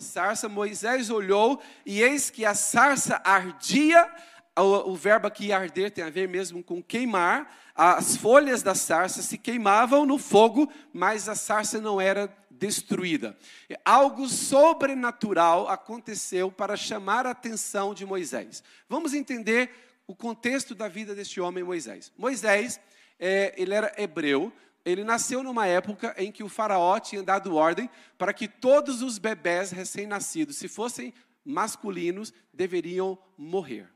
[0.00, 4.10] uma sarça, Moisés olhou e eis que a sarça ardia.
[4.56, 7.54] O, o verbo aqui arder tem a ver mesmo com queimar.
[7.74, 13.36] As folhas da sarça se queimavam no fogo, mas a sarça não era destruída.
[13.84, 18.64] Algo sobrenatural aconteceu para chamar a atenção de Moisés.
[18.88, 19.70] Vamos entender
[20.06, 22.10] o contexto da vida deste homem Moisés.
[22.16, 22.80] Moisés,
[23.18, 24.50] é, ele era hebreu,
[24.84, 29.18] ele nasceu numa época em que o faraó tinha dado ordem para que todos os
[29.18, 31.12] bebés recém-nascidos, se fossem
[31.44, 33.88] masculinos, deveriam morrer.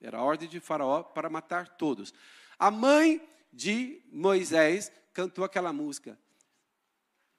[0.00, 2.12] Era a ordem de faraó para matar todos.
[2.58, 6.18] A mãe de Moisés cantou aquela música.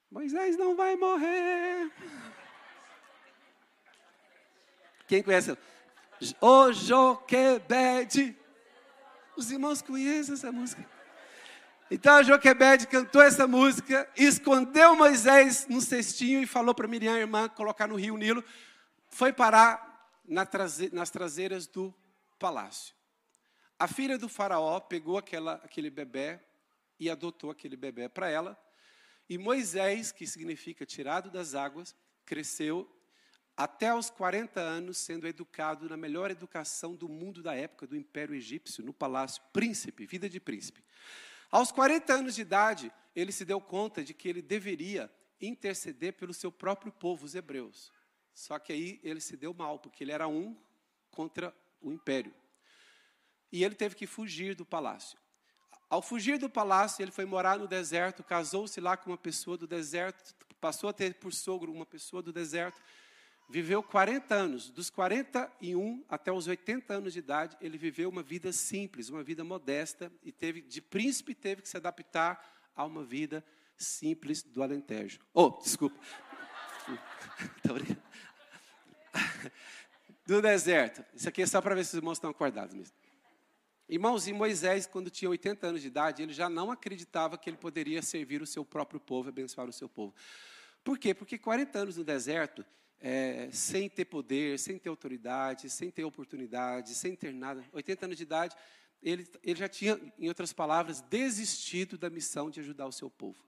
[0.10, 1.92] Moisés não vai morrer.
[5.08, 5.58] Quem conhece?
[6.42, 8.36] O Joquebede.
[9.36, 10.95] Os irmãos conhecem essa música.
[11.90, 17.48] Então a Joquebede cantou essa música, escondeu Moisés no cestinho e falou para Miriam, irmã,
[17.48, 18.44] colocar no rio Nilo.
[19.08, 21.94] Foi parar nas traseiras do
[22.40, 22.96] palácio.
[23.78, 26.40] A filha do faraó pegou aquela, aquele bebê
[27.00, 28.58] e adotou aquele bebê para ela.
[29.30, 31.96] E Moisés, que significa tirado das águas,
[32.26, 32.92] cresceu
[33.56, 38.34] até os 40 anos sendo educado na melhor educação do mundo da época, do Império
[38.34, 40.84] Egípcio, no palácio, príncipe, vida de príncipe.
[41.56, 46.34] Aos 40 anos de idade, ele se deu conta de que ele deveria interceder pelo
[46.34, 47.94] seu próprio povo, os hebreus.
[48.34, 50.54] Só que aí ele se deu mal, porque ele era um
[51.10, 52.36] contra o império.
[53.54, 55.18] E ele teve que fugir do palácio.
[55.90, 59.66] Ao fugir do palácio, ele foi morar no deserto, casou-se lá com uma pessoa do
[59.66, 62.82] deserto, passou a ter por sogro uma pessoa do deserto,
[63.50, 68.52] viveu 40 anos, dos 41 até os 80 anos de idade, ele viveu uma vida
[68.52, 72.44] simples, uma vida modesta e teve de príncipe teve que se adaptar
[72.76, 73.46] a uma vida
[73.78, 75.20] simples do Alentejo.
[75.34, 76.00] Oh, desculpa.
[80.26, 81.06] do deserto.
[81.14, 82.96] Isso aqui é só para ver se os irmãos estão acordados mesmo.
[83.88, 88.02] Irmãos, Moisés, quando tinha 80 anos de idade, ele já não acreditava que ele poderia
[88.02, 90.14] servir o seu próprio povo, abençoar o seu povo.
[90.84, 91.14] Por quê?
[91.14, 92.66] Porque 40 anos no deserto,
[93.00, 98.18] é, sem ter poder, sem ter autoridade, sem ter oportunidade, sem ter nada, 80 anos
[98.18, 98.56] de idade,
[99.02, 103.44] ele, ele já tinha, em outras palavras, desistido da missão de ajudar o seu povo.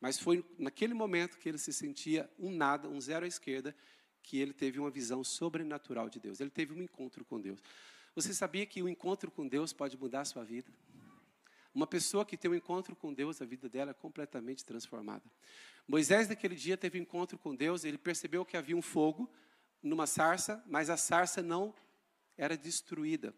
[0.00, 3.74] Mas foi naquele momento que ele se sentia um nada, um zero à esquerda,
[4.22, 6.40] que ele teve uma visão sobrenatural de Deus.
[6.40, 7.60] Ele teve um encontro com Deus.
[8.14, 10.70] Você sabia que o encontro com Deus pode mudar a sua vida?
[11.78, 15.22] Uma pessoa que tem um encontro com Deus, a vida dela é completamente transformada.
[15.86, 19.30] Moisés, naquele dia, teve um encontro com Deus, ele percebeu que havia um fogo
[19.80, 21.72] numa sarça, mas a sarça não
[22.36, 23.32] era destruída.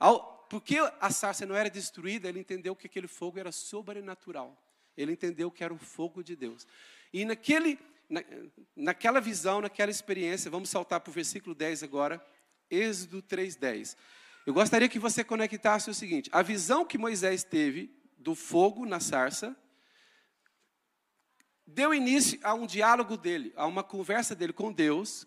[0.00, 4.56] Ao, porque a sarça não era destruída, ele entendeu que aquele fogo era sobrenatural.
[4.96, 6.66] Ele entendeu que era o fogo de Deus.
[7.12, 7.78] E naquele,
[8.08, 8.24] na,
[8.74, 12.26] naquela visão, naquela experiência, vamos saltar para o versículo 10 agora,
[12.70, 13.98] Êxodo 3,10.
[14.44, 19.00] Eu gostaria que você conectasse o seguinte: a visão que Moisés teve do fogo na
[19.00, 19.56] sarça
[21.66, 25.26] deu início a um diálogo dele, a uma conversa dele com Deus,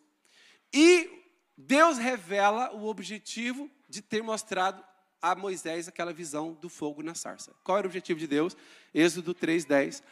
[0.74, 1.09] e
[1.58, 4.84] Deus revela o objetivo de ter mostrado
[5.22, 7.56] a Moisés aquela visão do fogo na sarça.
[7.64, 8.56] Qual era o objetivo de Deus?
[8.94, 10.03] Êxodo 3:10.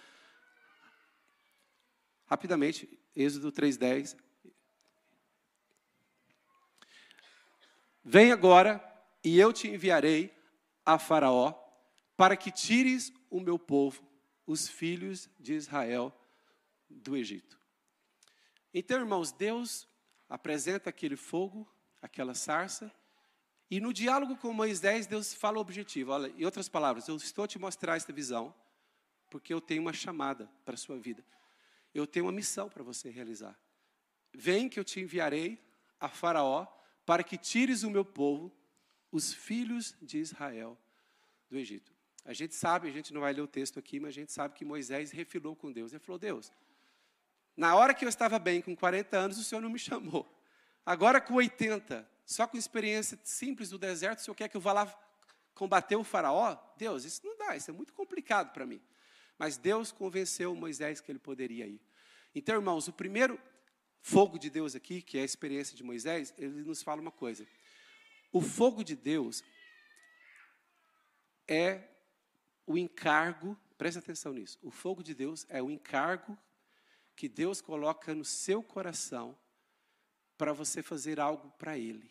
[2.25, 4.15] Rapidamente, Êxodo 3:10.
[8.03, 8.92] Vem agora
[9.23, 10.33] e eu te enviarei
[10.85, 11.53] a Faraó
[12.17, 14.07] para que tires o meu povo,
[14.45, 16.13] os filhos de Israel,
[16.89, 17.59] do Egito.
[18.73, 19.87] Então, irmãos, Deus
[20.27, 21.67] apresenta aquele fogo,
[22.01, 22.91] aquela sarça,
[23.69, 26.11] e no diálogo com Moisés, Deus fala o objetivo.
[26.11, 28.53] Olha, em outras palavras, eu estou te mostrar esta visão,
[29.29, 31.25] porque eu tenho uma chamada para a sua vida.
[31.93, 33.59] Eu tenho uma missão para você realizar.
[34.31, 35.59] Vem que eu te enviarei
[35.99, 36.67] a Faraó
[37.05, 38.51] para que tires o meu povo,
[39.13, 40.75] os filhos de Israel,
[41.47, 41.93] do Egito.
[42.25, 44.55] A gente sabe, a gente não vai ler o texto aqui, mas a gente sabe
[44.55, 45.93] que Moisés refilou com Deus.
[45.93, 46.51] Ele falou: Deus,
[47.55, 50.27] na hora que eu estava bem, com 40 anos, o Senhor não me chamou.
[50.83, 54.73] Agora, com 80, só com experiência simples do deserto, o Senhor quer que eu vá
[54.73, 54.99] lá
[55.53, 56.57] combater o faraó?
[56.75, 58.81] Deus, isso não dá, isso é muito complicado para mim.
[59.37, 61.79] Mas Deus convenceu Moisés que ele poderia ir.
[62.33, 63.39] Então, irmãos, o primeiro
[64.01, 67.45] fogo de Deus aqui, que é a experiência de Moisés, ele nos fala uma coisa.
[68.33, 69.43] O fogo de Deus
[71.47, 71.87] é
[72.65, 74.57] o encargo, presta atenção nisso.
[74.63, 76.35] O fogo de Deus é o encargo
[77.15, 79.37] que Deus coloca no seu coração
[80.35, 82.09] para você fazer algo para Ele.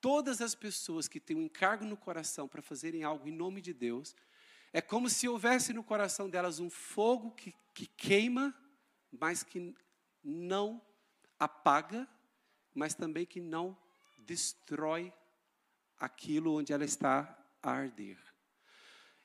[0.00, 3.74] Todas as pessoas que têm um encargo no coração para fazerem algo em nome de
[3.74, 4.16] Deus,
[4.72, 8.56] é como se houvesse no coração delas um fogo que, que queima,
[9.12, 9.74] mas que
[10.24, 10.80] não
[11.38, 12.08] apaga,
[12.74, 13.76] mas também que não
[14.20, 15.12] destrói
[15.98, 18.18] aquilo onde ela está a arder.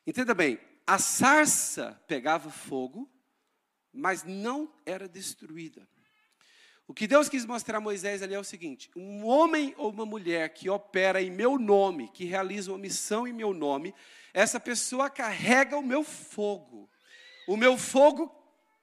[0.06, 3.09] Entenda bem, a sarça pegava fogo,
[3.92, 5.88] mas não era destruída.
[6.88, 10.06] O que Deus quis mostrar a Moisés ali é o seguinte: um homem ou uma
[10.06, 13.95] mulher que opera em meu nome, que realiza uma missão em meu nome,
[14.33, 16.89] essa pessoa carrega o meu fogo.
[17.47, 18.31] O meu fogo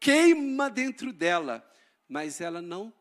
[0.01, 1.65] queima dentro dela,
[2.09, 2.93] mas ela não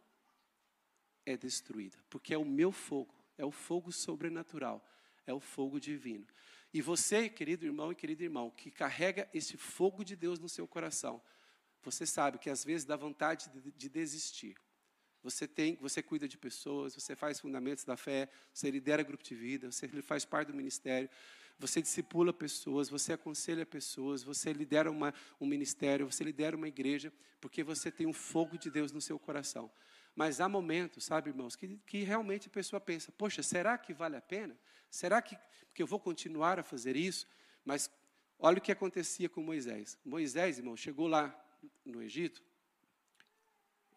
[1.26, 4.86] é destruída, porque é o meu fogo, é o fogo sobrenatural,
[5.26, 6.26] é o fogo divino.
[6.74, 10.68] E você, querido irmão e querido irmão, que carrega esse fogo de Deus no seu
[10.68, 11.22] coração,
[11.84, 14.56] você sabe que às vezes dá vontade de, de desistir.
[15.24, 19.36] Você tem, você cuida de pessoas, você faz fundamentos da fé, você lidera grupo de
[19.36, 21.10] vida, você faz parte do ministério,
[21.60, 27.14] você discipula pessoas, você aconselha pessoas, você lidera uma, um ministério, você lidera uma igreja,
[27.40, 29.72] porque você tem um fogo de Deus no seu coração.
[30.16, 34.16] Mas há momentos, sabe, irmãos, que, que realmente a pessoa pensa: poxa, será que vale
[34.16, 34.58] a pena?
[34.90, 35.38] Será que,
[35.74, 37.28] que eu vou continuar a fazer isso?
[37.63, 37.90] Mas
[38.38, 39.98] olha o que acontecia com Moisés.
[40.04, 41.34] Moisés, irmão, chegou lá
[41.86, 42.44] no Egito,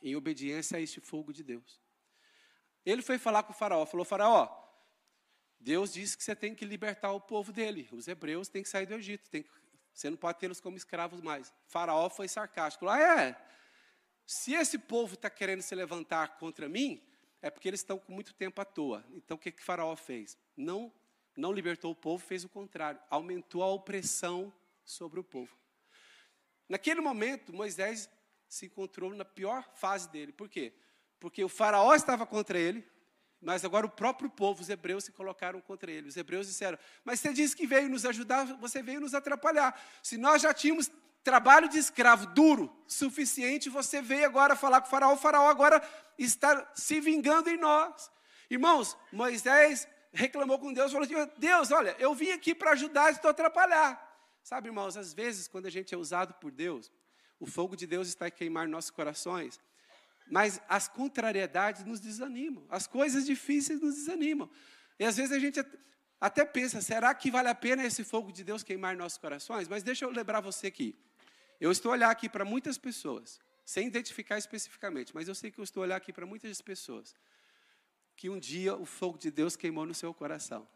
[0.02, 1.81] em obediência a este fogo de Deus.
[2.84, 4.64] Ele foi falar com o faraó, falou, faraó,
[5.58, 8.84] Deus disse que você tem que libertar o povo dele, os hebreus têm que sair
[8.84, 9.46] do Egito, que,
[9.94, 11.55] você não pode tê-los como escravos mais.
[11.66, 13.37] Faraó foi sarcástico, ah é,
[14.26, 17.03] se esse povo está querendo se levantar contra mim,
[17.43, 19.05] é porque eles estão com muito tempo à toa.
[19.12, 20.38] Então o que, que faraó fez?
[20.56, 20.93] Não,
[21.37, 24.53] não libertou o povo, fez o contrário, aumentou a opressão
[24.85, 25.56] sobre o povo.
[26.69, 28.09] Naquele momento, Moisés
[28.49, 30.32] se encontrou na pior fase dele.
[30.32, 30.73] Por quê?
[31.21, 32.87] Porque o faraó estava contra ele,
[33.41, 36.09] mas agora o próprio povo, os hebreus, se colocaram contra ele.
[36.09, 39.79] Os hebreus disseram: Mas você disse que veio nos ajudar, você veio nos atrapalhar.
[40.03, 40.91] Se nós já tínhamos
[41.25, 45.82] trabalho de escravo duro suficiente, você veio agora falar com o faraó, o faraó agora
[46.19, 48.11] está se vingando em nós.
[48.50, 54.00] Irmãos, Moisés reclamou com Deus, falou: Deus, olha, eu vim aqui para ajudar, estou atrapalhar.
[54.43, 56.93] Sabe, irmãos, às vezes, quando a gente é usado por Deus,
[57.41, 59.59] o fogo de Deus está a queimar nossos corações.
[60.31, 64.50] Mas as contrariedades nos desanimam, as coisas difíceis nos desanimam.
[64.99, 65.65] E às vezes a gente
[66.21, 69.69] até pensa: será que vale a pena esse fogo de Deus queimar nossos corações?
[69.69, 70.99] Mas deixa eu lembrar você aqui.
[71.60, 75.64] Eu estou olhar aqui para muitas pessoas, sem identificar especificamente, mas eu sei que eu
[75.64, 77.14] estou olhar aqui para muitas pessoas,
[78.16, 80.66] que um dia o fogo de Deus queimou no seu coração.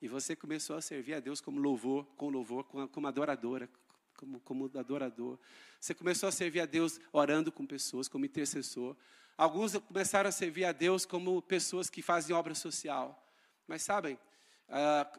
[0.00, 3.68] E você começou a servir a Deus como louvor, com louvor, como adoradora,
[4.16, 5.38] como, como adorador.
[5.80, 8.96] Você começou a servir a Deus orando com pessoas, como intercessor.
[9.36, 13.22] Alguns começaram a servir a Deus como pessoas que fazem obra social.
[13.66, 14.18] Mas sabem,
[14.68, 15.10] ah,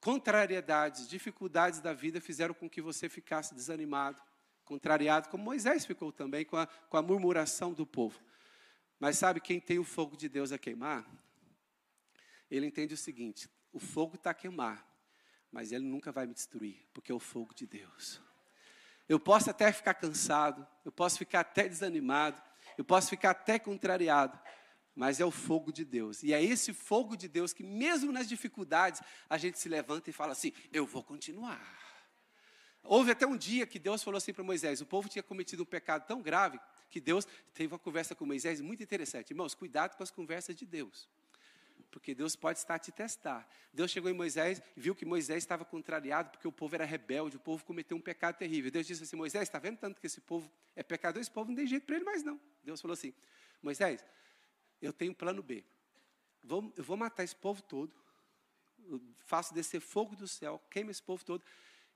[0.00, 4.22] contrariedades, dificuldades da vida fizeram com que você ficasse desanimado,
[4.68, 8.20] contrariado, como Moisés ficou também com a, com a murmuração do povo.
[9.00, 11.08] Mas sabe quem tem o fogo de Deus a queimar?
[12.50, 14.86] Ele entende o seguinte: o fogo está a queimar,
[15.50, 18.20] mas ele nunca vai me destruir, porque é o fogo de Deus.
[19.08, 22.40] Eu posso até ficar cansado, eu posso ficar até desanimado,
[22.76, 24.38] eu posso ficar até contrariado,
[24.94, 26.22] mas é o fogo de Deus.
[26.22, 29.00] E é esse fogo de Deus que, mesmo nas dificuldades,
[29.30, 31.87] a gente se levanta e fala assim: eu vou continuar.
[32.82, 35.66] Houve até um dia que Deus falou assim para Moisés: o povo tinha cometido um
[35.66, 36.58] pecado tão grave
[36.88, 39.30] que Deus teve uma conversa com Moisés muito interessante.
[39.30, 41.08] Irmãos, cuidado com as conversas de Deus
[41.90, 43.48] porque Deus pode estar a te testar.
[43.72, 47.36] Deus chegou em Moisés e viu que Moisés estava contrariado porque o povo era rebelde,
[47.36, 48.70] o povo cometeu um pecado terrível.
[48.70, 51.20] Deus disse assim: Moisés, está vendo tanto que esse povo é pecador?
[51.20, 52.40] Esse povo não tem jeito para ele mais não.
[52.62, 53.12] Deus falou assim:
[53.62, 54.04] Moisés,
[54.80, 55.64] eu tenho um plano B.
[56.76, 57.92] Eu vou matar esse povo todo,
[59.18, 61.44] faço descer fogo do céu, queima esse povo todo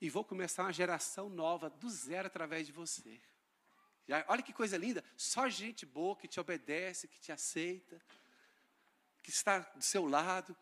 [0.03, 3.19] e vou começar uma geração nova do zero através de você.
[4.07, 7.99] Já, olha que coisa linda, só gente boa que te obedece, que te aceita
[9.23, 10.57] que está do seu lado.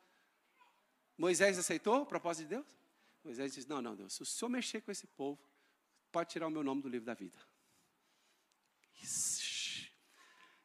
[1.16, 2.66] Moisés aceitou a propósito de Deus?
[3.24, 5.40] Moisés disse: Não, não, Deus, se o senhor mexer com esse povo,
[6.12, 7.38] pode tirar o meu nome do livro da vida.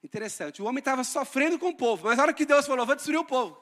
[0.03, 2.95] Interessante, o homem estava sofrendo com o povo, mas na hora que Deus falou, vou
[2.95, 3.57] destruir o povo.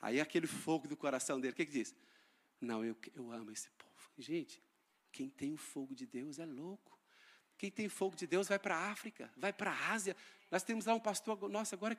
[0.00, 1.94] Aí aquele fogo do coração dele, o que, que diz?
[2.60, 3.89] Não, eu, eu amo esse povo.
[4.20, 4.62] Gente,
[5.10, 6.98] quem tem o fogo de Deus é louco.
[7.56, 10.16] Quem tem fogo de Deus vai para a África, vai para a Ásia.
[10.50, 11.98] Nós temos lá um pastor, nossa, agora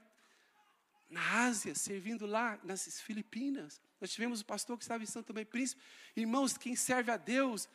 [1.09, 3.81] na Ásia, servindo lá nas Filipinas.
[3.99, 5.81] Nós tivemos o pastor que estava em Santo Tomé Príncipe.
[6.15, 7.67] Irmãos, quem serve a Deus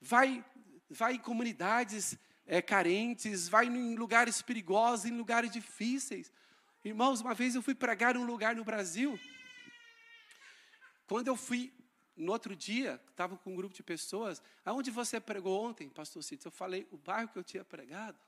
[0.00, 0.44] vai,
[0.90, 6.32] vai em comunidades é, carentes, vai em lugares perigosos, em lugares difíceis.
[6.84, 9.18] Irmãos, uma vez eu fui pregar um lugar no Brasil.
[11.06, 11.72] Quando eu fui,
[12.22, 14.42] no outro dia, estava com um grupo de pessoas.
[14.64, 16.48] Aonde você pregou ontem, pastor Cito?
[16.48, 18.18] Eu falei o bairro que eu tinha pregado.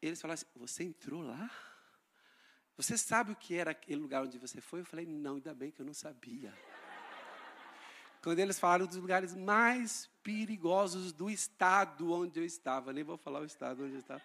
[0.00, 1.50] eles falaram assim: Você entrou lá?
[2.76, 4.80] Você sabe o que era aquele lugar onde você foi?
[4.80, 6.52] Eu falei: Não, ainda bem que eu não sabia.
[8.22, 13.40] Quando eles falaram dos lugares mais perigosos do estado onde eu estava, nem vou falar
[13.40, 14.22] o estado onde eu estava,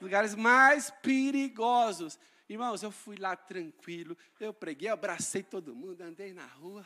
[0.00, 2.18] lugares mais perigosos.
[2.50, 6.84] Irmãos, eu fui lá tranquilo, eu preguei, abracei todo mundo, andei na rua.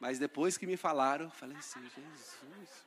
[0.00, 2.84] Mas depois que me falaram, falei assim, Jesus.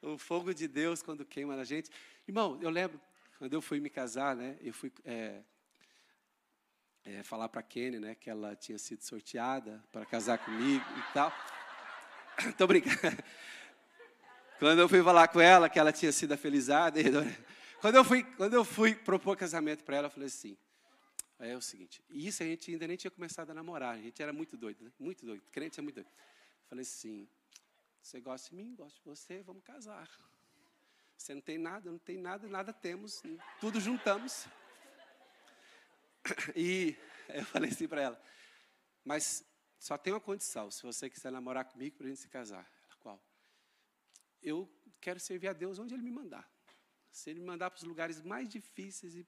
[0.00, 1.90] O fogo de Deus quando queima na gente.
[2.28, 3.00] Irmão, eu lembro,
[3.40, 4.56] quando eu fui me casar, né?
[4.60, 5.42] Eu fui é,
[7.04, 8.14] é, falar para a Kenny, né?
[8.14, 11.32] Que ela tinha sido sorteada para casar comigo e tal.
[12.46, 13.20] Estou brincando.
[14.60, 17.00] Quando eu fui falar com ela que ela tinha sido afelizada,
[17.80, 20.56] quando eu fui, quando eu fui propor casamento para ela, eu falei assim:
[21.38, 24.22] é o seguinte, e isso a gente ainda nem tinha começado a namorar, a gente
[24.22, 24.92] era muito doido, né?
[24.98, 26.08] muito doido, crente é muito doido.
[26.08, 27.26] Eu falei assim:
[28.02, 30.08] você gosta de mim, gosto de você, vamos casar.
[31.16, 33.22] Você não tem nada, não tenho nada, nada temos,
[33.60, 34.46] tudo juntamos.
[36.54, 36.96] E
[37.30, 38.22] eu falei assim para ela:
[39.02, 39.42] mas
[39.78, 42.70] só tem uma condição, se você quiser namorar comigo para a gente se casar.
[43.00, 43.18] Qual?
[44.42, 44.70] Eu
[45.00, 46.46] quero servir a Deus onde Ele me mandar.
[47.10, 49.26] Se Ele me mandar para os lugares mais difíceis e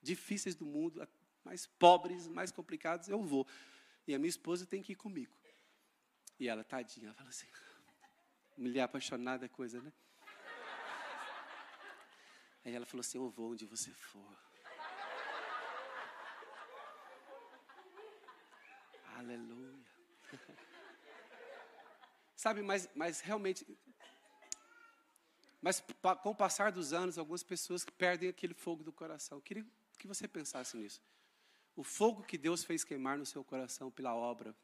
[0.00, 1.06] difíceis do mundo,
[1.44, 3.46] mais pobres, mais complicados, eu vou.
[4.06, 5.36] E a minha esposa tem que ir comigo.
[6.38, 7.46] E ela, tadinha, ela fala assim,
[8.56, 9.92] mulher apaixonada é coisa, né?
[12.64, 14.38] Aí ela falou assim, eu vou onde você for.
[19.16, 19.78] Aleluia.
[22.36, 23.66] Sabe, mas, mas realmente.
[25.62, 25.82] Mas
[26.22, 29.38] com o passar dos anos, algumas pessoas perdem aquele fogo do coração.
[29.38, 29.64] Eu queria
[29.96, 31.00] que você pensasse nisso.
[31.74, 34.54] O fogo que Deus fez queimar no seu coração pela obra.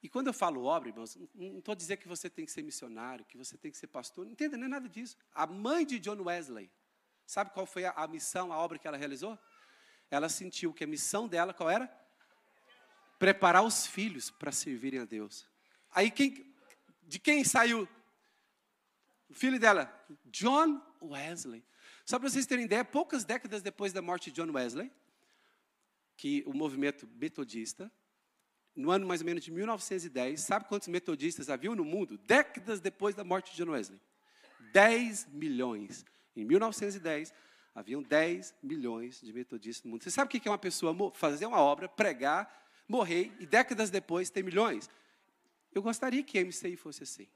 [0.00, 3.24] E quando eu falo obra, irmãos, não estou dizendo que você tem que ser missionário,
[3.24, 5.16] que você tem que ser pastor, não entenda, nem é nada disso.
[5.34, 6.70] A mãe de John Wesley,
[7.26, 9.36] sabe qual foi a, a missão, a obra que ela realizou?
[10.08, 11.92] Ela sentiu que a missão dela, qual era?
[13.18, 15.46] preparar os filhos para servirem a Deus.
[15.90, 16.54] Aí quem,
[17.02, 17.88] de quem saiu
[19.28, 19.92] o filho dela?
[20.26, 21.64] John Wesley.
[22.04, 24.90] Só para vocês terem ideia, poucas décadas depois da morte de John Wesley,
[26.16, 27.92] que o movimento metodista,
[28.74, 32.16] no ano mais ou menos de 1910, sabe quantos metodistas haviam no mundo?
[32.18, 34.00] Décadas depois da morte de John Wesley.
[34.72, 36.04] 10 milhões.
[36.34, 37.34] Em 1910,
[37.74, 40.02] haviam 10 milhões de metodistas no mundo.
[40.02, 44.30] Você sabe o que é uma pessoa fazer uma obra, pregar, morrer e décadas depois
[44.30, 44.88] ter milhões.
[45.74, 47.28] Eu gostaria que a MCI fosse assim.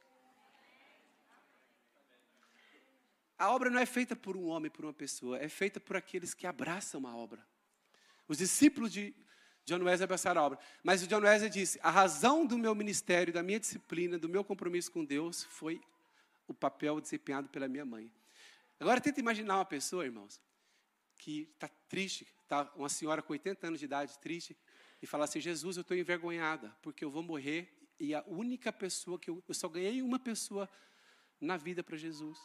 [3.43, 6.33] A obra não é feita por um homem, por uma pessoa, é feita por aqueles
[6.33, 7.45] que abraçam a obra.
[8.29, 9.13] Os discípulos de
[9.65, 10.61] John Wesley abraçaram a obra.
[10.81, 14.45] Mas o John Wesley disse: a razão do meu ministério, da minha disciplina, do meu
[14.45, 15.81] compromisso com Deus foi
[16.47, 18.13] o papel desempenhado pela minha mãe.
[18.79, 20.41] Agora tenta imaginar uma pessoa, irmãos,
[21.19, 24.57] que está triste, está uma senhora com 80 anos de idade, triste,
[25.03, 29.19] e falar assim: Jesus, eu estou envergonhada, porque eu vou morrer e a única pessoa
[29.19, 30.71] que eu, eu só ganhei uma pessoa
[31.41, 32.39] na vida para Jesus.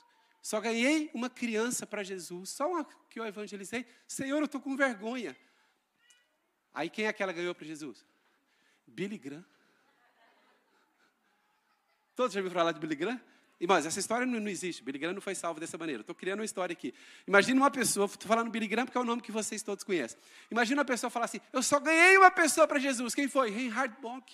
[0.47, 3.85] Só ganhei uma criança para Jesus, só uma que eu evangelizei.
[4.07, 5.35] Senhor, eu estou com vergonha.
[6.73, 8.05] Aí quem é que ela ganhou para Jesus?
[8.87, 9.43] Billy Graham.
[12.15, 13.19] Todos já ouviram falar de Billy Graham?
[13.59, 14.81] Irmãos, essa história não, não existe.
[14.81, 15.99] Billy Graham não foi salvo dessa maneira.
[15.99, 16.93] Estou criando uma história aqui.
[17.27, 20.17] Imagina uma pessoa, estou falando Billy Graham porque é o nome que vocês todos conhecem.
[20.49, 23.13] Imagina uma pessoa falar assim: Eu só ganhei uma pessoa para Jesus.
[23.13, 23.49] Quem foi?
[23.49, 24.33] Reinhard Bonk.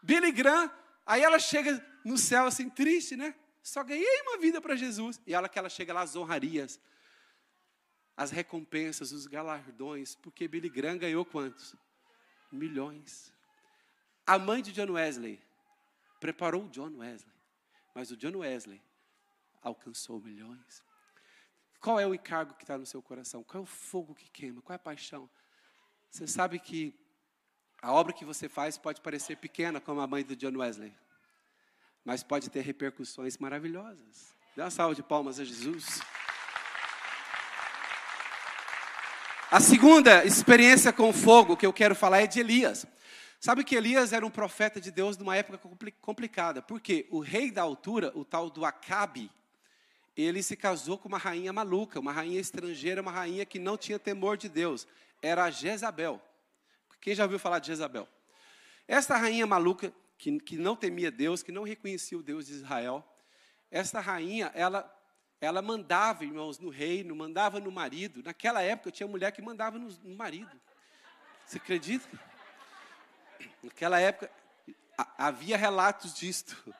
[0.00, 0.70] Billy Graham.
[1.04, 3.34] Aí ela chega no céu assim, triste, né?
[3.62, 5.20] Só ganhei uma vida para Jesus.
[5.26, 6.80] E ela que ela chega lá, as honrarias,
[8.16, 11.76] as recompensas, os galardões, porque Billy Graham ganhou quantos?
[12.50, 13.32] Milhões.
[14.26, 15.40] A mãe de John Wesley
[16.20, 17.34] preparou o John Wesley.
[17.94, 18.80] Mas o John Wesley
[19.62, 20.82] alcançou milhões.
[21.80, 23.42] Qual é o encargo que está no seu coração?
[23.42, 24.62] Qual é o fogo que queima?
[24.62, 25.28] Qual é a paixão?
[26.10, 26.94] Você sabe que
[27.80, 30.94] a obra que você faz pode parecer pequena, como a mãe do John Wesley,
[32.04, 34.34] mas pode ter repercussões maravilhosas.
[34.56, 36.00] Dê uma salva de palmas a Jesus.
[39.50, 42.86] A segunda experiência com fogo que eu quero falar é de Elias.
[43.38, 45.58] Sabe que Elias era um profeta de Deus numa época
[46.00, 49.30] complicada, porque o rei da altura, o tal do Acabe,
[50.16, 53.98] ele se casou com uma rainha maluca, uma rainha estrangeira, uma rainha que não tinha
[53.98, 54.86] temor de Deus.
[55.20, 56.22] Era Jezabel.
[57.00, 58.06] Quem já ouviu falar de Jezabel?
[58.86, 59.92] Esta rainha maluca,
[60.22, 63.04] que, que não temia Deus, que não reconhecia o Deus de Israel,
[63.68, 64.88] esta rainha, ela,
[65.40, 68.22] ela mandava, irmãos, no reino, mandava no marido.
[68.22, 70.48] Naquela época tinha mulher que mandava no, no marido.
[71.44, 72.08] Você acredita?
[73.60, 74.30] Naquela época
[75.18, 76.72] havia relatos disto.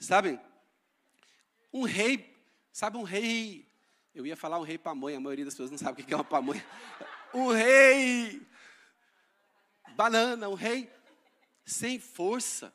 [0.00, 0.40] Sabem?
[1.72, 2.36] Um rei,
[2.72, 3.64] sabe um rei?
[4.12, 6.16] Eu ia falar um rei pamonha, a maioria das pessoas não sabe o que é
[6.16, 6.66] uma pamonha.
[7.32, 8.44] Um rei
[9.94, 10.95] banana, um rei
[11.66, 12.72] sem força.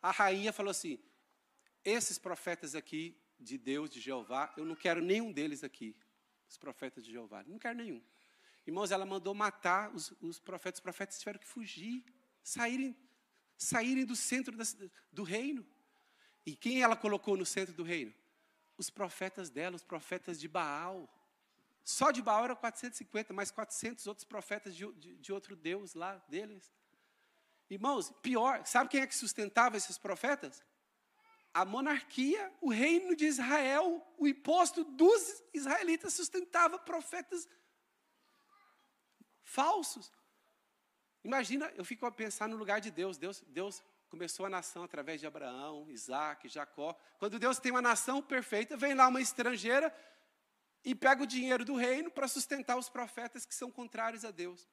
[0.00, 0.98] A rainha falou assim:
[1.82, 5.96] esses profetas aqui de Deus, de Jeová, eu não quero nenhum deles aqui.
[6.48, 8.02] Os profetas de Jeová, não quero nenhum.
[8.66, 10.78] Irmãos, ela mandou matar os, os profetas.
[10.78, 12.04] Os profetas tiveram que fugir,
[12.42, 12.96] saírem,
[13.56, 14.56] saírem do centro
[15.10, 15.66] do reino.
[16.46, 18.14] E quem ela colocou no centro do reino?
[18.76, 21.10] Os profetas dela, os profetas de Baal.
[21.82, 26.16] Só de Baal eram 450, mais 400 outros profetas de, de, de outro Deus lá
[26.28, 26.72] deles.
[27.70, 30.62] Irmãos, pior, sabe quem é que sustentava esses profetas?
[31.52, 37.48] A monarquia, o reino de Israel, o imposto dos israelitas sustentava profetas
[39.42, 40.12] falsos.
[41.22, 43.16] Imagina, eu fico a pensar no lugar de Deus.
[43.16, 46.94] Deus, Deus começou a nação através de Abraão, Isaac, Jacó.
[47.18, 49.94] Quando Deus tem uma nação perfeita, vem lá uma estrangeira
[50.84, 54.68] e pega o dinheiro do reino para sustentar os profetas que são contrários a Deus.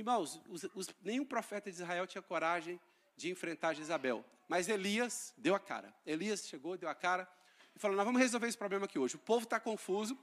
[0.00, 2.80] Irmãos, os, os, nenhum profeta de Israel tinha coragem
[3.18, 4.24] de enfrentar Jezabel.
[4.48, 5.94] Mas Elias deu a cara.
[6.06, 7.28] Elias chegou, deu a cara
[7.76, 9.16] e falou: Nós vamos resolver esse problema aqui hoje.
[9.16, 10.18] O povo está confuso.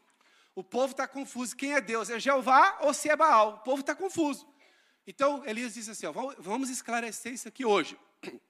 [0.56, 1.56] O povo está confuso.
[1.56, 2.10] Quem é Deus?
[2.10, 3.50] É Jeová ou se é Baal?
[3.50, 4.52] O povo está confuso.
[5.06, 7.96] Então Elias disse assim: ó, Vamos esclarecer isso aqui hoje.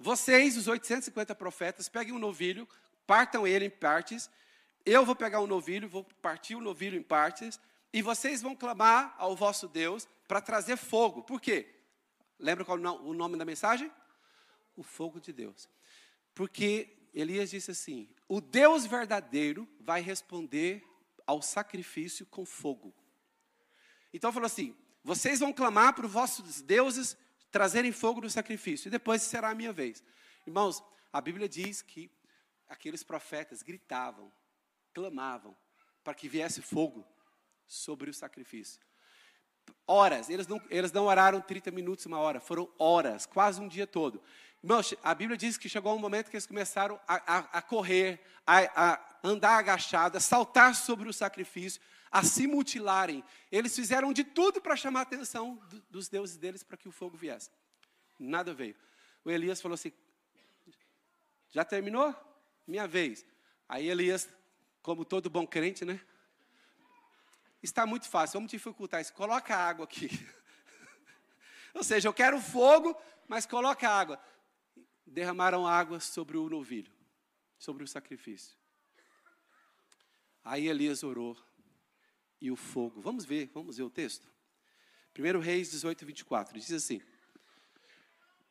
[0.00, 2.66] Vocês, os 850 profetas, peguem um novilho,
[3.06, 4.30] partam ele em partes.
[4.86, 7.60] Eu vou pegar um novilho, vou partir o novilho em partes.
[7.92, 11.22] E vocês vão clamar ao vosso Deus para trazer fogo.
[11.22, 11.74] Por quê?
[12.38, 13.90] Lembra qual o nome da mensagem?
[14.76, 15.68] O fogo de Deus.
[16.34, 20.84] Porque Elias disse assim: o Deus verdadeiro vai responder
[21.26, 22.94] ao sacrifício com fogo.
[24.12, 27.16] Então falou assim: vocês vão clamar para os vossos deuses
[27.50, 30.04] trazerem fogo no sacrifício, e depois será a minha vez.
[30.46, 32.10] Irmãos, a Bíblia diz que
[32.68, 34.30] aqueles profetas gritavam,
[34.92, 35.56] clamavam
[36.04, 37.06] para que viesse fogo
[37.66, 38.80] sobre o sacrifício.
[39.86, 43.86] Horas, eles não, eles não oraram 30 minutos, uma hora, foram horas, quase um dia
[43.86, 44.22] todo.
[44.62, 48.20] Irmãos, a Bíblia diz que chegou um momento que eles começaram a, a, a correr,
[48.46, 53.22] a, a andar agachados, a saltar sobre o sacrifício, a se mutilarem.
[53.52, 56.92] Eles fizeram de tudo para chamar a atenção do, dos deuses deles para que o
[56.92, 57.50] fogo viesse.
[58.18, 58.74] Nada veio.
[59.24, 59.92] O Elias falou assim:
[61.50, 62.14] Já terminou?
[62.66, 63.24] Minha vez.
[63.68, 64.28] Aí Elias,
[64.82, 66.00] como todo bom crente, né?
[67.62, 69.12] Está muito fácil, vamos dificultar isso.
[69.12, 70.08] Coloca água aqui.
[71.74, 74.20] Ou seja, eu quero fogo, mas coloca água.
[75.06, 76.92] Derramaram água sobre o novilho,
[77.58, 78.56] sobre o sacrifício.
[80.44, 81.36] Aí Elias orou
[82.40, 83.00] e o fogo.
[83.00, 84.28] Vamos ver, vamos ver o texto.
[85.18, 87.02] 1 Reis 18, 24, diz assim: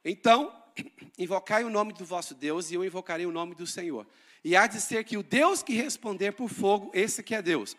[0.04, 0.54] Então,
[1.18, 4.06] invocai o nome do vosso Deus, e eu invocarei o nome do Senhor.
[4.44, 7.76] E há de ser que o Deus que responder por fogo, esse que é Deus.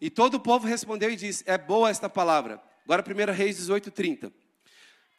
[0.00, 2.62] E todo o povo respondeu e disse: É boa esta palavra.
[2.84, 4.32] Agora, 1 Reis 18, 30.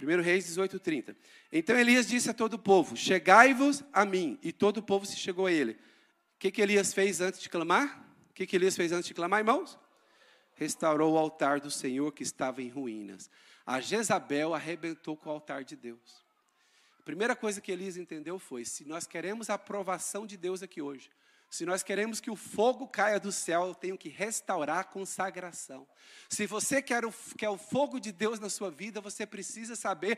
[0.02, 1.16] 1 Reis 18, 30.
[1.52, 4.40] Então Elias disse a todo o povo: Chegai-vos a mim.
[4.42, 5.74] E todo o povo se chegou a ele.
[5.74, 8.04] O que, que Elias fez antes de clamar?
[8.30, 9.78] O que, que Elias fez antes de clamar, irmãos?
[10.62, 13.32] restaurou o altar do Senhor que estava em ruínas.
[13.66, 16.24] A Jezabel arrebentou com o altar de Deus.
[17.00, 20.80] A primeira coisa que Elias entendeu foi: se nós queremos a aprovação de Deus aqui
[20.80, 21.10] hoje,
[21.52, 25.86] se nós queremos que o fogo caia do céu, eu tenho que restaurar a consagração.
[26.30, 30.18] Se você quer o, quer o fogo de Deus na sua vida, você precisa saber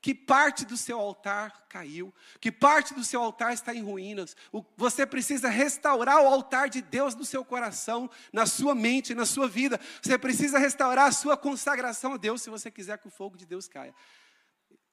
[0.00, 4.36] que parte do seu altar caiu, que parte do seu altar está em ruínas.
[4.50, 9.24] O, você precisa restaurar o altar de Deus no seu coração, na sua mente, na
[9.24, 9.78] sua vida.
[10.02, 13.46] Você precisa restaurar a sua consagração a Deus se você quiser que o fogo de
[13.46, 13.94] Deus caia.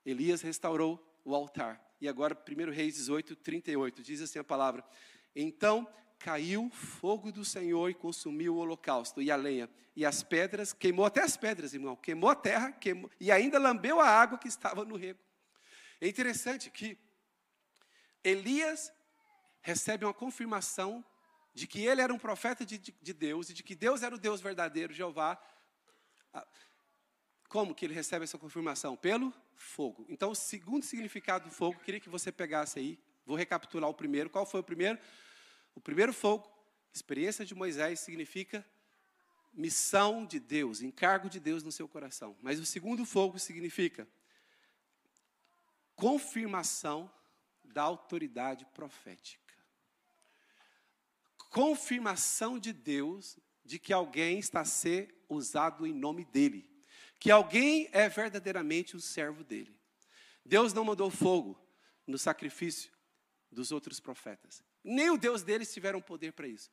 [0.05, 1.83] Elias restaurou o altar.
[1.99, 4.85] E agora, 1 Reis 18, 38, diz assim a palavra.
[5.35, 5.87] Então
[6.17, 11.05] caiu fogo do Senhor e consumiu o holocausto e a lenha e as pedras, queimou
[11.05, 14.85] até as pedras, irmão, queimou a terra, queimou, e ainda lambeu a água que estava
[14.85, 15.19] no rego.
[15.99, 16.97] É interessante que
[18.23, 18.93] Elias
[19.61, 21.03] recebe uma confirmação
[21.53, 24.15] de que ele era um profeta de, de, de Deus e de que Deus era
[24.15, 25.37] o Deus verdadeiro, Jeová.
[26.33, 26.47] Ah,
[27.49, 28.95] como que ele recebe essa confirmação?
[28.95, 30.05] Pelo fogo.
[30.07, 32.99] Então, o segundo significado do fogo, queria que você pegasse aí.
[33.29, 34.27] Vou recapitular o primeiro.
[34.27, 34.97] Qual foi o primeiro?
[35.75, 36.51] O primeiro fogo,
[36.91, 38.65] experiência de Moisés, significa
[39.53, 42.35] missão de Deus, encargo de Deus no seu coração.
[42.41, 44.07] Mas o segundo fogo significa
[45.95, 47.07] confirmação
[47.63, 49.53] da autoridade profética.
[51.51, 56.67] Confirmação de Deus de que alguém está a ser usado em nome dele,
[57.19, 59.79] que alguém é verdadeiramente o servo dele.
[60.43, 61.63] Deus não mandou fogo
[62.07, 62.97] no sacrifício
[63.51, 64.63] dos outros profetas.
[64.83, 66.71] Nem o Deus deles tiveram poder para isso.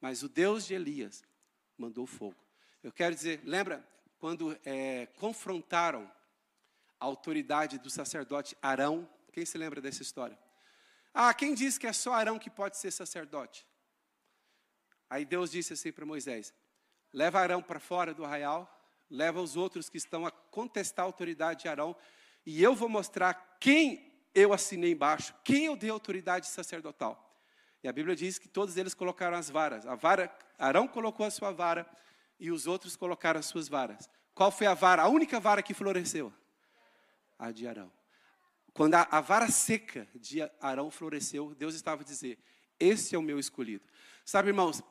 [0.00, 1.24] Mas o Deus de Elias
[1.76, 2.36] mandou fogo.
[2.82, 3.86] Eu quero dizer, lembra
[4.18, 6.10] quando é, confrontaram
[7.00, 9.08] a autoridade do sacerdote Arão?
[9.32, 10.38] Quem se lembra dessa história?
[11.12, 13.66] Ah, quem diz que é só Arão que pode ser sacerdote?
[15.10, 16.54] Aí Deus disse assim para Moisés:
[17.12, 18.68] leva Arão para fora do arraial,
[19.10, 21.96] leva os outros que estão a contestar a autoridade de Arão,
[22.44, 24.07] e eu vou mostrar quem
[24.38, 27.24] eu assinei embaixo, quem eu dei autoridade sacerdotal.
[27.82, 29.86] E a Bíblia diz que todos eles colocaram as varas.
[29.86, 31.88] A vara, Arão colocou a sua vara
[32.38, 34.08] e os outros colocaram as suas varas.
[34.34, 35.02] Qual foi a vara?
[35.02, 36.32] A única vara que floresceu?
[37.38, 37.90] A de Arão.
[38.72, 42.38] Quando a, a vara seca de Arão floresceu, Deus estava a dizer:
[42.78, 43.84] Esse é o meu escolhido.
[44.24, 44.82] Sabe, irmãos,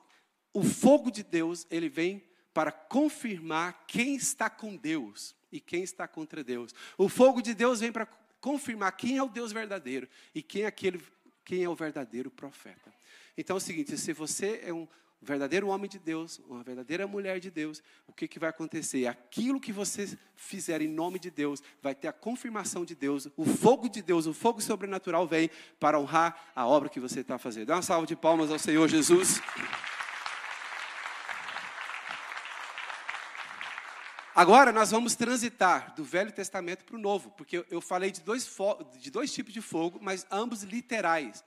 [0.53, 6.07] o fogo de Deus, ele vem para confirmar quem está com Deus e quem está
[6.07, 6.73] contra Deus.
[6.97, 8.07] O fogo de Deus vem para
[8.39, 11.01] confirmar quem é o Deus verdadeiro e quem é aquele
[11.43, 12.93] quem é o verdadeiro profeta.
[13.37, 14.85] Então é o seguinte, se você é um
[15.21, 19.07] verdadeiro homem de Deus, uma verdadeira mulher de Deus, o que, que vai acontecer?
[19.07, 23.45] Aquilo que você fizer em nome de Deus, vai ter a confirmação de Deus, o
[23.45, 27.67] fogo de Deus, o fogo sobrenatural vem para honrar a obra que você está fazendo.
[27.67, 29.41] Dá uma salva de palmas ao Senhor Jesus.
[34.37, 38.47] Agora nós vamos transitar do Velho Testamento para o Novo, porque eu falei de dois,
[38.99, 41.43] de dois tipos de fogo, mas ambos literais.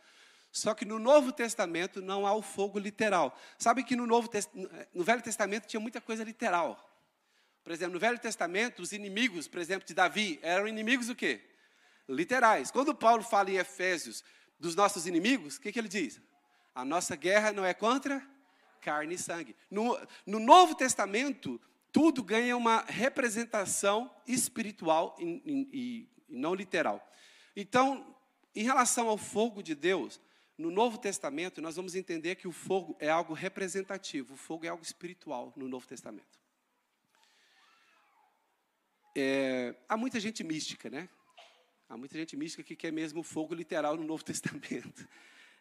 [0.50, 3.38] Só que no Novo Testamento não há o fogo literal.
[3.56, 4.28] Sabe que no, Novo,
[4.92, 6.84] no Velho Testamento tinha muita coisa literal.
[7.62, 11.40] Por exemplo, no Velho Testamento, os inimigos, por exemplo, de Davi, eram inimigos o quê?
[12.08, 12.72] Literais.
[12.72, 14.24] Quando Paulo fala em Efésios
[14.58, 16.20] dos nossos inimigos, o que, que ele diz?
[16.74, 18.20] A nossa guerra não é contra
[18.80, 19.54] carne e sangue.
[19.70, 21.60] No, no Novo Testamento,
[21.92, 27.04] tudo ganha uma representação espiritual e, não literal.
[27.56, 28.16] Então,
[28.54, 30.20] em relação ao fogo de Deus,
[30.56, 34.68] no Novo Testamento, nós vamos entender que o fogo é algo representativo, o fogo é
[34.68, 36.38] algo espiritual no Novo Testamento.
[39.16, 41.08] É, há muita gente mística, né?
[41.88, 45.08] Há muita gente mística que quer mesmo fogo literal no Novo Testamento.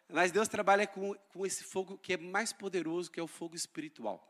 [0.08, 3.56] Mas Deus trabalha com, com esse fogo que é mais poderoso, que é o fogo
[3.56, 4.26] espiritual.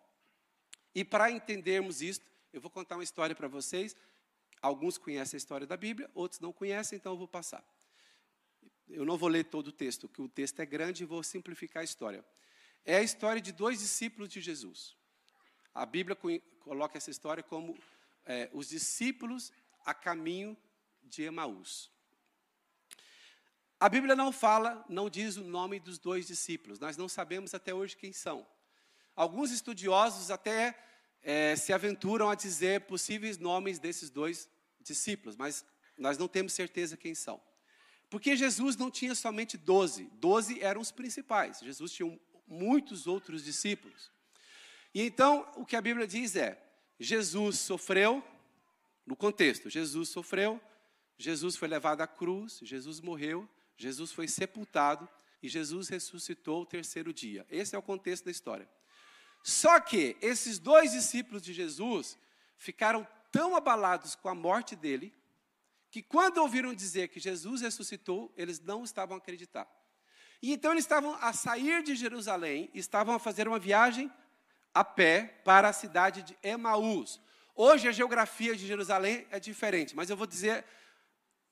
[0.95, 2.21] E para entendermos isso,
[2.53, 3.95] eu vou contar uma história para vocês.
[4.61, 7.65] Alguns conhecem a história da Bíblia, outros não conhecem, então eu vou passar.
[8.89, 11.83] Eu não vou ler todo o texto, porque o texto é grande e vou simplificar
[11.83, 12.25] a história.
[12.85, 14.97] É a história de dois discípulos de Jesus.
[15.73, 16.17] A Bíblia
[16.61, 17.79] coloca essa história como
[18.27, 19.53] é, os discípulos
[19.85, 20.57] a caminho
[21.03, 21.91] de Emaús.
[23.79, 26.79] A Bíblia não fala, não diz o nome dos dois discípulos.
[26.79, 28.47] Nós não sabemos até hoje quem são.
[29.15, 30.79] Alguns estudiosos até
[31.23, 34.49] é, se aventuram a dizer possíveis nomes desses dois
[34.81, 35.65] discípulos, mas
[35.97, 37.41] nós não temos certeza quem são.
[38.09, 41.61] Porque Jesus não tinha somente doze, doze eram os principais.
[41.61, 44.11] Jesus tinha muitos outros discípulos.
[44.93, 46.61] E então, o que a Bíblia diz é:
[46.99, 48.23] Jesus sofreu,
[49.07, 50.61] no contexto, Jesus sofreu,
[51.17, 55.09] Jesus foi levado à cruz, Jesus morreu, Jesus foi sepultado
[55.43, 57.47] e Jesus ressuscitou o terceiro dia.
[57.49, 58.69] Esse é o contexto da história.
[59.43, 62.19] Só que esses dois discípulos de Jesus
[62.59, 65.15] ficaram tão abalados com a morte dele,
[65.91, 69.69] que quando ouviram dizer que Jesus ressuscitou, eles não estavam a acreditar.
[70.43, 74.11] E então eles estavam a sair de Jerusalém, estavam a fazer uma viagem
[74.73, 77.21] a pé para a cidade de Emaús.
[77.55, 80.65] Hoje a geografia de Jerusalém é diferente, mas eu vou dizer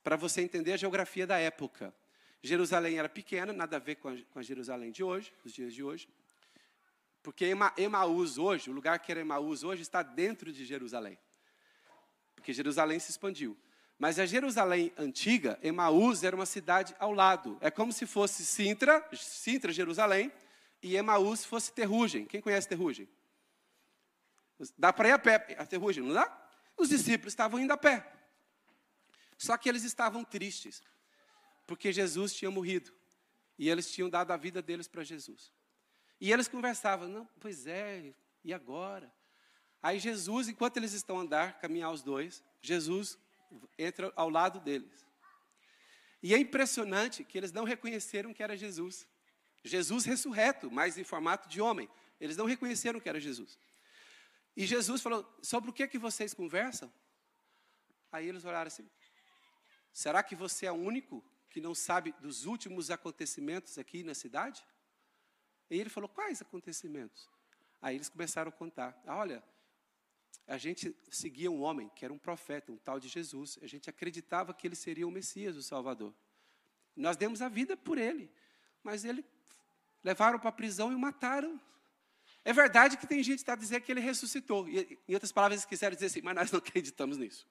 [0.03, 1.95] para você entender a geografia da época.
[2.43, 5.75] Jerusalém era pequena, nada a ver com a, com a Jerusalém de hoje, dos dias
[5.75, 6.09] de hoje.
[7.29, 7.45] Porque
[7.77, 11.19] Emaús hoje, o lugar que era Emaús hoje, está dentro de Jerusalém.
[12.35, 13.55] Porque Jerusalém se expandiu.
[13.99, 17.59] Mas a Jerusalém antiga, Emaús era uma cidade ao lado.
[17.61, 20.33] É como se fosse Sintra, Sintra, Jerusalém,
[20.83, 22.25] e Emaús fosse Terrugem.
[22.25, 23.07] Quem conhece Terrugem?
[24.79, 26.51] Dá para ir a pé, a Terrugem, não dá?
[26.79, 28.11] Os discípulos estavam indo a pé.
[29.37, 30.83] Só que eles estavam tristes,
[31.67, 32.91] porque Jesus tinha morrido.
[33.59, 35.58] E eles tinham dado a vida deles para Jesus.
[36.21, 38.13] E eles conversavam, não, pois é,
[38.45, 39.13] e agora?
[39.83, 43.19] Aí Jesus, enquanto eles estão a andar, caminhar os dois, Jesus
[43.79, 45.07] entra ao lado deles.
[46.23, 49.07] E é impressionante que eles não reconheceram que era Jesus.
[49.63, 51.89] Jesus ressurreto, mas em formato de homem.
[52.21, 53.59] Eles não reconheceram que era Jesus.
[54.57, 56.93] E Jesus falou: Sobre o que, que vocês conversam?
[58.11, 58.89] Aí eles olharam assim:
[59.93, 64.65] Será que você é o único que não sabe dos últimos acontecimentos aqui na cidade?
[65.71, 67.29] E ele falou: Quais acontecimentos?
[67.81, 69.43] Aí eles começaram a contar: ah, Olha,
[70.47, 73.59] a gente seguia um homem que era um profeta, um tal de Jesus.
[73.63, 76.15] A gente acreditava que ele seria o Messias, o Salvador.
[76.97, 78.31] Nós demos a vida por ele.
[78.83, 79.25] Mas ele
[80.03, 81.61] levaram para a prisão e o mataram.
[82.45, 84.67] É verdade que tem gente que está dizendo que ele ressuscitou.
[84.69, 87.47] E, em outras palavras, eles quiseram dizer assim, mas nós não acreditamos nisso.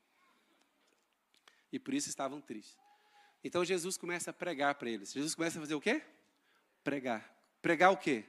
[1.72, 2.78] E por isso estavam tristes.
[3.44, 5.14] Então Jesus começa a pregar para eles.
[5.14, 6.02] Jesus começa a fazer o quê?
[6.84, 7.37] Pregar.
[7.68, 8.24] Pregar o quê?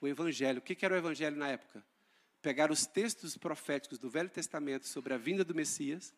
[0.00, 0.60] O Evangelho.
[0.60, 1.84] O que era o Evangelho na época?
[2.40, 6.14] Pegar os textos proféticos do Velho Testamento sobre a vinda do Messias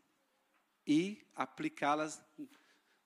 [0.87, 2.23] e aplicá-las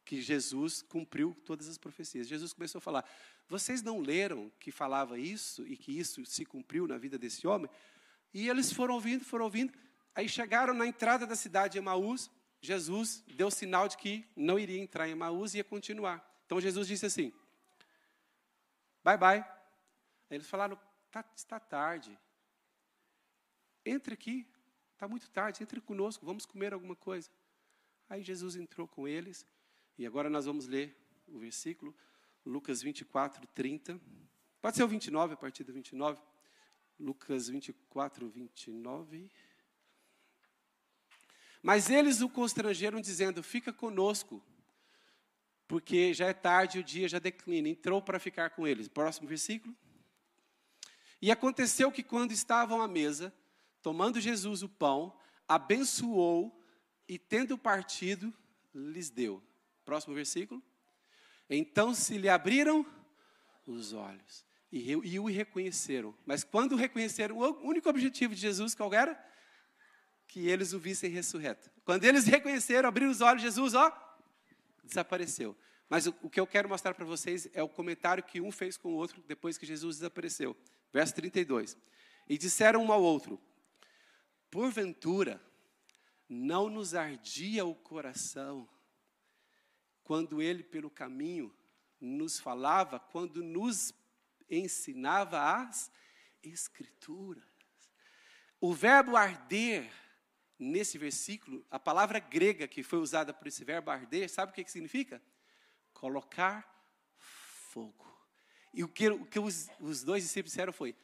[0.05, 2.29] que Jesus cumpriu todas as profecias.
[2.29, 3.11] Jesus começou a falar:
[3.49, 7.71] vocês não leram que falava isso e que isso se cumpriu na vida desse homem?
[8.35, 9.73] E eles foram ouvindo, foram ouvindo.
[10.15, 12.31] Aí chegaram na entrada da cidade de Emaús.
[12.61, 16.23] Jesus deu sinal de que não iria entrar em Emaús e ia continuar.
[16.45, 17.33] Então Jesus disse assim:
[19.03, 19.54] Bye bye.
[20.31, 20.79] Aí eles falaram:
[21.11, 22.19] tá, Está tarde.
[23.85, 24.47] Entre aqui.
[24.93, 25.63] Está muito tarde.
[25.63, 26.25] Entre conosco.
[26.25, 27.31] Vamos comer alguma coisa.
[28.09, 29.47] Aí Jesus entrou com eles.
[29.97, 31.95] E agora nós vamos ler o versículo.
[32.45, 34.01] Lucas 24, 30.
[34.61, 36.21] Pode ser o 29, a partir do 29.
[36.99, 39.31] Lucas 24, 29.
[41.63, 44.43] Mas eles o constrangeram, dizendo: Fica conosco,
[45.67, 47.69] porque já é tarde o dia já declina.
[47.69, 48.89] Entrou para ficar com eles.
[48.89, 49.75] Próximo versículo.
[51.25, 53.33] E aconteceu que, quando estavam à mesa,
[53.81, 55.17] tomando Jesus o pão,
[55.49, 56.55] abençoou
[57.09, 58.31] e, tendo partido,
[58.75, 59.43] lhes deu.
[59.87, 60.63] Próximo versículo.
[61.49, 62.85] Então se lhe abriram
[63.67, 66.15] os olhos e, e o reconheceram.
[66.27, 69.19] Mas quando reconheceram, o único objetivo de Jesus qual era?
[70.29, 71.71] Que eles o vissem ressurreto.
[71.87, 73.91] Quando eles reconheceram, abriram os olhos, Jesus, ó,
[74.85, 75.57] desapareceu.
[75.89, 78.77] Mas o, o que eu quero mostrar para vocês é o comentário que um fez
[78.77, 80.57] com o outro depois que Jesus desapareceu.
[80.93, 81.77] Verso 32.
[82.29, 83.41] E disseram um ao outro:
[84.51, 85.41] Porventura,
[86.29, 88.69] não nos ardia o coração
[90.03, 91.55] quando ele, pelo caminho,
[92.01, 93.95] nos falava, quando nos
[94.49, 95.91] ensinava as
[96.43, 97.43] Escrituras.
[98.61, 99.91] O verbo arder,
[100.59, 104.65] nesse versículo, a palavra grega que foi usada por esse verbo arder, sabe o que,
[104.65, 105.23] que significa?
[105.95, 106.71] Colocar
[107.19, 108.05] fogo.
[108.73, 110.95] E o que, o que os, os dois discípulos disseram foi: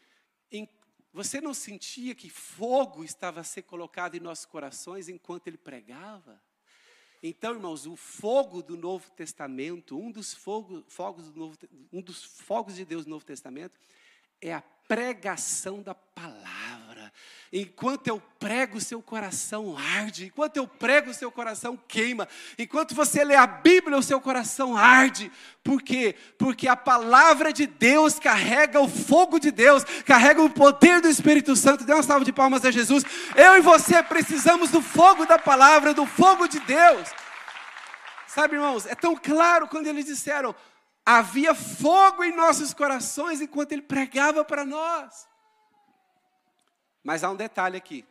[0.52, 0.68] em,
[1.12, 6.40] você não sentia que fogo estava a ser colocado em nossos corações enquanto ele pregava?
[7.22, 11.58] Então, irmãos, o fogo do Novo Testamento, um dos fogos, fogos do Novo,
[11.92, 13.78] um dos fogos de Deus do Novo Testamento,
[14.40, 16.39] é a pregação da palavra.
[17.52, 20.26] Enquanto eu prego, seu coração arde.
[20.26, 22.28] Enquanto eu prego, seu coração queima.
[22.56, 25.32] Enquanto você lê a Bíblia, o seu coração arde.
[25.64, 26.14] Por quê?
[26.38, 31.56] Porque a palavra de Deus carrega o fogo de Deus, carrega o poder do Espírito
[31.56, 31.82] Santo.
[31.82, 33.02] Dê uma salva de palmas a Jesus.
[33.34, 37.08] Eu e você precisamos do fogo da palavra, do fogo de Deus.
[38.28, 40.54] Sabe, irmãos, é tão claro quando eles disseram:
[41.04, 45.28] havia fogo em nossos corações enquanto ele pregava para nós.
[47.02, 48.04] Mas há um detalhe aqui.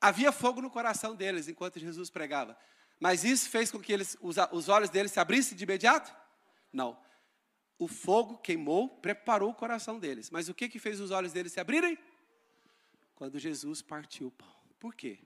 [0.00, 2.56] Havia fogo no coração deles enquanto Jesus pregava.
[3.00, 6.14] Mas isso fez com que eles, os, os olhos deles se abrissem de imediato?
[6.72, 6.98] Não.
[7.78, 10.30] O fogo queimou, preparou o coração deles.
[10.30, 11.98] Mas o que, que fez os olhos deles se abrirem?
[13.14, 14.54] Quando Jesus partiu o pão.
[14.78, 15.18] Por quê?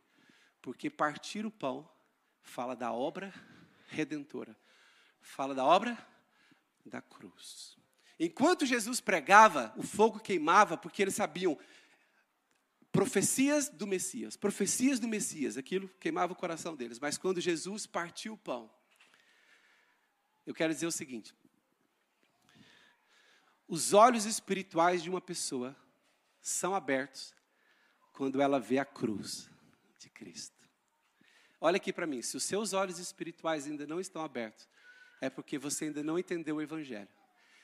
[0.62, 1.88] Porque partir o pão
[2.42, 3.32] fala da obra
[3.88, 4.56] redentora
[5.28, 5.96] fala da obra
[6.84, 7.76] da cruz.
[8.18, 11.56] Enquanto Jesus pregava, o fogo queimava, porque eles sabiam
[12.98, 16.98] profecias do Messias, profecias do Messias, aquilo queimava o coração deles.
[16.98, 18.68] Mas quando Jesus partiu o pão,
[20.44, 21.32] eu quero dizer o seguinte:
[23.68, 25.76] os olhos espirituais de uma pessoa
[26.40, 27.32] são abertos
[28.12, 29.48] quando ela vê a cruz
[30.00, 30.58] de Cristo.
[31.60, 34.68] Olha aqui para mim, se os seus olhos espirituais ainda não estão abertos,
[35.20, 37.08] é porque você ainda não entendeu o Evangelho.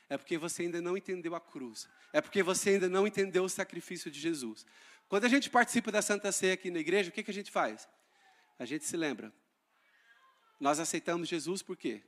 [0.09, 1.89] É porque você ainda não entendeu a cruz.
[2.13, 4.67] É porque você ainda não entendeu o sacrifício de Jesus.
[5.09, 7.51] Quando a gente participa da Santa Ceia aqui na igreja, o que, que a gente
[7.51, 7.89] faz?
[8.59, 9.33] A gente se lembra.
[10.61, 12.03] Nós aceitamos Jesus por quê?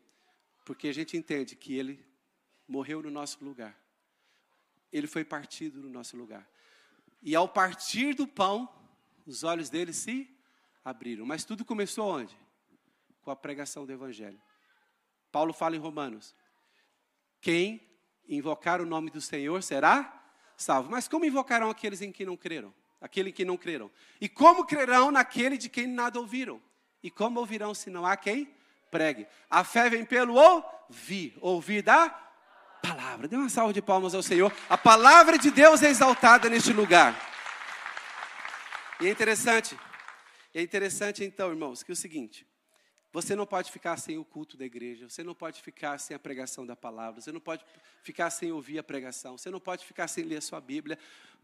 [0.64, 2.04] Porque a gente entende que Ele
[2.66, 3.78] morreu no nosso lugar.
[4.92, 6.48] Ele foi partido no nosso lugar.
[7.22, 8.68] E ao partir do pão,
[9.26, 10.30] os olhos dele se
[10.84, 11.26] abriram.
[11.26, 12.36] Mas tudo começou onde?
[13.22, 14.40] Com a pregação do Evangelho.
[15.32, 16.34] Paulo fala em Romanos:
[17.40, 17.85] quem
[18.28, 20.22] invocar o nome do Senhor será
[20.56, 20.90] salvo.
[20.90, 22.72] Mas como invocarão aqueles em que não creram?
[23.00, 23.90] Aquele que não creram.
[24.20, 26.60] E como crerão naquele de quem nada ouviram?
[27.02, 28.52] E como ouvirão se não há quem
[28.90, 29.26] pregue?
[29.50, 32.08] A fé vem pelo ouvir, ouvir da
[32.82, 33.28] palavra.
[33.28, 34.52] Dê uma salva de palmas ao Senhor.
[34.68, 37.14] A palavra de Deus é exaltada neste lugar.
[39.00, 39.78] E é interessante,
[40.54, 42.46] é interessante então, irmãos, que é o seguinte:
[43.16, 46.18] Você não pode ficar sem o culto da igreja, você não pode ficar sem a
[46.18, 47.64] pregação da palavra, você não pode
[48.02, 50.98] ficar sem ouvir a pregação, você não pode ficar sem ler a sua Bíblia,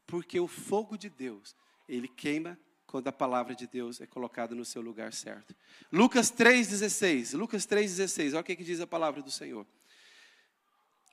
[0.07, 1.57] porque o fogo de Deus,
[1.89, 5.57] ele queima quando a palavra de Deus é colocada no seu lugar certo.
[5.91, 7.39] Lucas 3,16.
[7.39, 8.33] Lucas 3,16.
[8.33, 9.67] Olha o que, que diz a palavra do Senhor.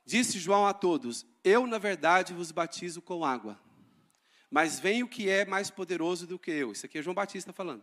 [0.04, 3.58] Disse João a todos: Eu, na verdade, vos batizo com água.
[4.50, 6.72] Mas vem o que é mais poderoso do que eu.
[6.72, 7.82] Isso aqui é João Batista falando.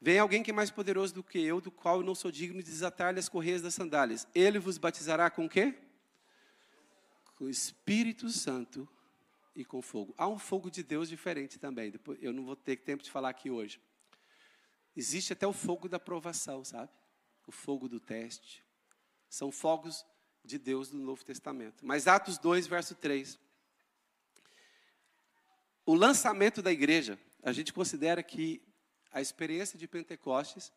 [0.00, 2.62] Vem alguém que é mais poderoso do que eu, do qual eu não sou digno
[2.62, 4.28] de desatar-lhe as correias das sandálias.
[4.34, 5.74] Ele vos batizará com o quê?
[7.34, 8.88] Com o Espírito Santo
[9.56, 10.14] e com fogo.
[10.16, 11.92] Há um fogo de Deus diferente também.
[12.20, 13.80] Eu não vou ter tempo de falar aqui hoje.
[14.96, 16.90] Existe até o fogo da provação, sabe?
[17.46, 18.64] O fogo do teste.
[19.28, 20.06] São fogos
[20.44, 21.84] de Deus do Novo Testamento.
[21.84, 23.38] Mas Atos 2, verso 3.
[25.84, 28.62] O lançamento da igreja, a gente considera que
[29.12, 30.72] a experiência de Pentecostes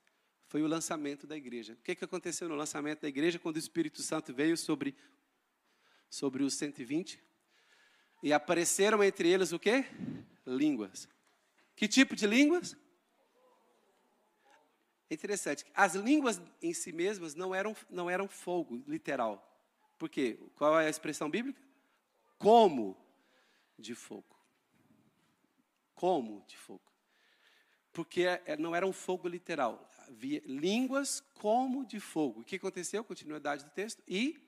[0.47, 1.73] foi o lançamento da igreja.
[1.73, 4.95] O que, que aconteceu no lançamento da igreja quando o Espírito Santo veio sobre,
[6.09, 7.21] sobre os 120?
[8.23, 9.85] E apareceram entre eles o quê?
[10.45, 11.07] Línguas.
[11.75, 12.75] Que tipo de línguas?
[15.09, 15.65] É interessante.
[15.73, 19.47] As línguas em si mesmas não eram, não eram fogo, literal.
[19.97, 20.39] Por quê?
[20.55, 21.61] Qual é a expressão bíblica?
[22.37, 22.97] Como
[23.77, 24.35] de fogo.
[25.95, 26.90] Como de fogo
[27.93, 29.89] porque é, é, não era um fogo literal.
[30.07, 32.41] Havia línguas como de fogo.
[32.41, 33.03] O que aconteceu?
[33.03, 34.01] Continuidade do texto.
[34.07, 34.39] E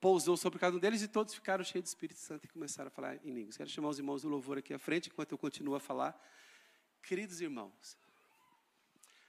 [0.00, 2.90] pousou sobre cada um deles e todos ficaram cheios do Espírito Santo e começaram a
[2.90, 3.56] falar em línguas.
[3.56, 6.20] Quero chamar os irmãos do louvor aqui à frente, enquanto eu continuo a falar.
[7.02, 7.96] Queridos irmãos,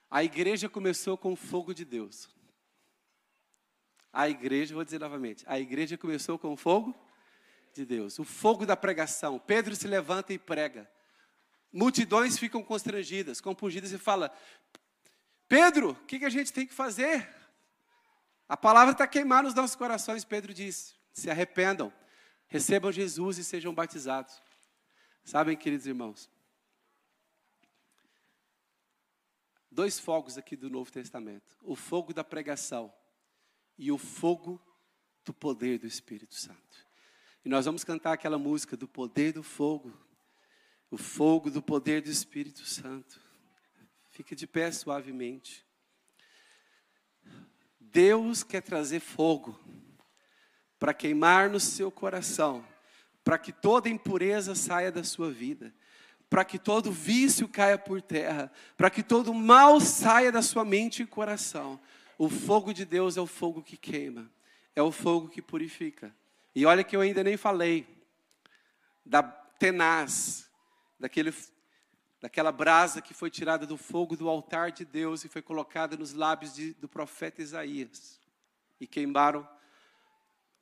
[0.09, 2.27] a igreja começou com o fogo de Deus.
[4.11, 6.95] A igreja, vou dizer novamente, a igreja começou com o fogo
[7.73, 8.17] de Deus.
[8.19, 9.39] O fogo da pregação.
[9.39, 10.89] Pedro se levanta e prega.
[11.73, 14.31] Multidões ficam constrangidas, compungidas e fala:
[15.47, 17.27] Pedro, o que, que a gente tem que fazer?
[18.47, 20.23] A palavra está queimando os nossos corações.
[20.23, 21.91] Pedro diz: se arrependam,
[22.47, 24.39] recebam Jesus e sejam batizados.
[25.23, 26.29] Sabem, queridos irmãos,
[29.71, 32.93] dois fogos aqui do Novo Testamento: o fogo da pregação
[33.79, 34.61] e o fogo
[35.25, 36.85] do poder do Espírito Santo.
[37.43, 40.02] E nós vamos cantar aquela música do poder do fogo
[40.93, 43.19] o fogo do poder do Espírito Santo.
[44.11, 45.65] Fique de pé suavemente.
[47.79, 49.59] Deus quer trazer fogo
[50.77, 52.63] para queimar no seu coração,
[53.23, 55.73] para que toda impureza saia da sua vida,
[56.29, 61.01] para que todo vício caia por terra, para que todo mal saia da sua mente
[61.01, 61.79] e coração.
[62.19, 64.31] O fogo de Deus é o fogo que queima,
[64.75, 66.15] é o fogo que purifica.
[66.53, 67.87] E olha que eu ainda nem falei
[69.03, 70.52] da tenaz,
[71.03, 71.35] daquele,
[72.21, 76.13] daquela brasa que foi tirada do fogo do altar de Deus e foi colocada nos
[76.13, 78.21] lábios de, do profeta Isaías.
[78.79, 79.45] E queimaram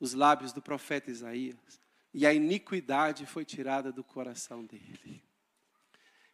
[0.00, 1.80] os lábios do profeta Isaías.
[2.12, 5.22] E a iniquidade foi tirada do coração dele.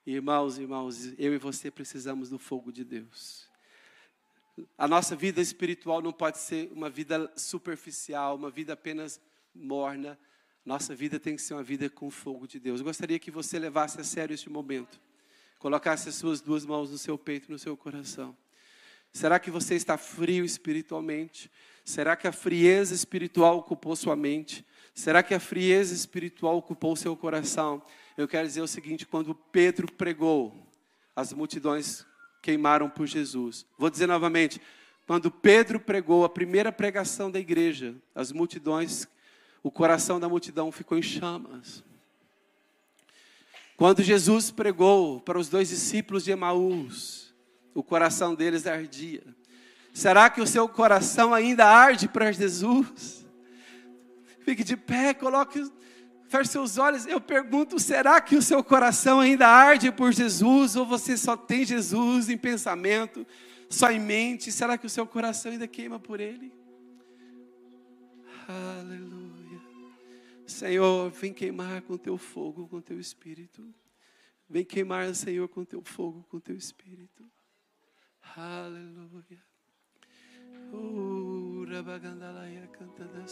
[0.06, 3.46] Irmãos, irmãos, eu e você precisamos do fogo de Deus.
[4.78, 9.20] A nossa vida espiritual não pode ser uma vida superficial, uma vida apenas
[9.54, 10.18] morna,
[10.64, 12.80] nossa vida tem que ser uma vida com fogo de Deus.
[12.80, 15.00] Eu gostaria que você levasse a sério este momento.
[15.58, 18.36] Colocasse as suas duas mãos no seu peito, no seu coração.
[19.12, 21.50] Será que você está frio espiritualmente?
[21.84, 24.64] Será que a frieza espiritual ocupou sua mente?
[24.94, 27.82] Será que a frieza espiritual ocupou seu coração?
[28.16, 30.54] Eu quero dizer o seguinte: quando Pedro pregou,
[31.16, 32.04] as multidões
[32.42, 33.64] queimaram por Jesus.
[33.78, 34.60] Vou dizer novamente:
[35.06, 39.08] quando Pedro pregou a primeira pregação da igreja, as multidões
[39.62, 41.82] o coração da multidão ficou em chamas.
[43.76, 47.32] Quando Jesus pregou para os dois discípulos de Emaús,
[47.74, 49.22] o coração deles ardia.
[49.92, 53.24] Será que o seu coração ainda arde para Jesus?
[54.44, 55.64] Fique de pé, coloque,
[56.28, 57.06] feche seus olhos.
[57.06, 60.74] Eu pergunto: será que o seu coração ainda arde por Jesus?
[60.74, 63.26] Ou você só tem Jesus em pensamento,
[63.68, 64.50] só em mente?
[64.50, 66.52] Será que o seu coração ainda queima por Ele?
[68.48, 69.17] Aleluia.
[70.48, 73.72] Senhor, vem queimar com teu fogo, com teu espírito.
[74.48, 77.22] Vem queimar, Senhor, com teu fogo, com teu espírito.
[78.34, 79.46] Aleluia.
[82.72, 83.26] Canta da.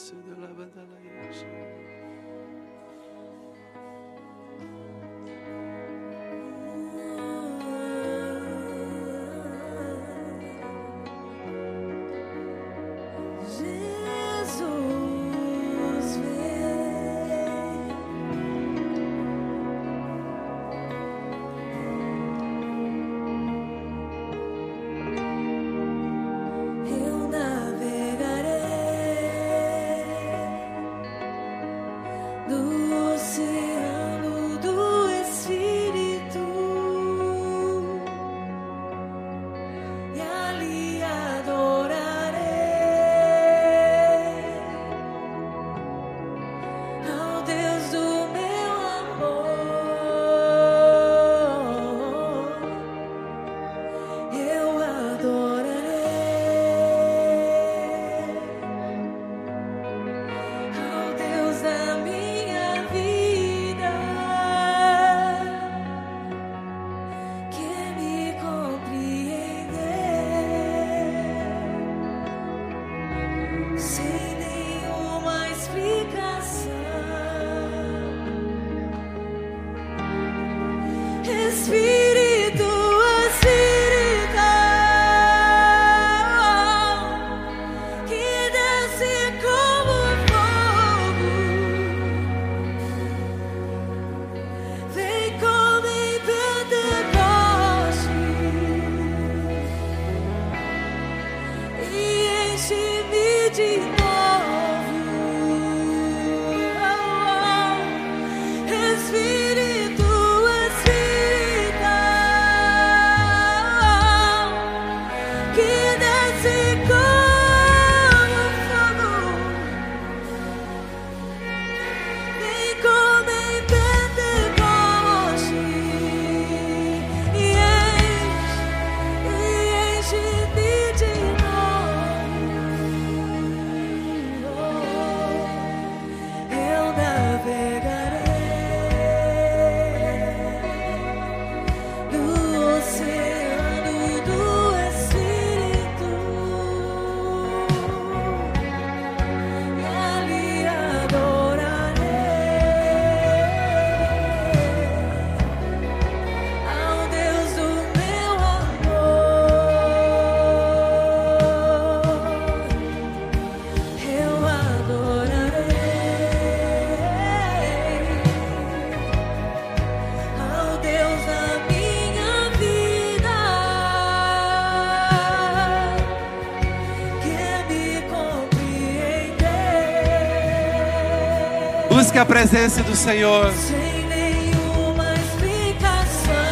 [182.16, 183.52] Busque a presença do Senhor.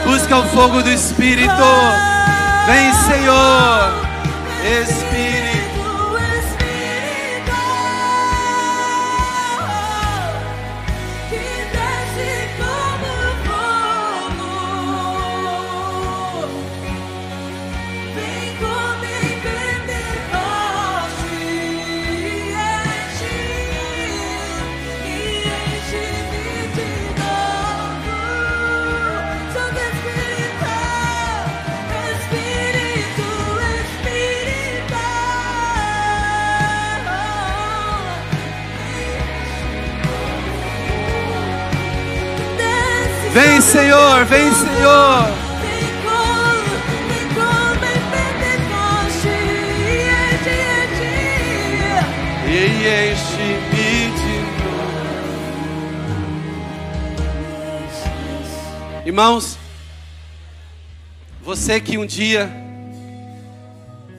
[0.04, 1.50] Busca o fogo do Espírito.
[2.66, 3.90] Vem, Senhor.
[4.82, 5.33] Espírito.
[43.74, 45.26] Senhor, vem, Senhor.
[52.46, 52.56] E
[53.10, 54.94] enche-me de novo.
[59.04, 59.58] Irmãos,
[61.42, 62.48] você que um dia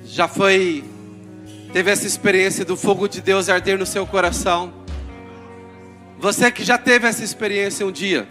[0.03, 0.83] já foi,
[1.71, 4.73] teve essa experiência do fogo de Deus arder no seu coração.
[6.19, 8.27] Você que já teve essa experiência um dia.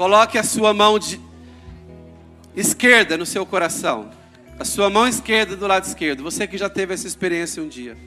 [0.00, 1.20] Coloque a sua mão de
[2.56, 4.08] esquerda no seu coração.
[4.58, 6.22] A sua mão esquerda do lado esquerdo.
[6.22, 7.98] Você que já teve essa experiência um dia.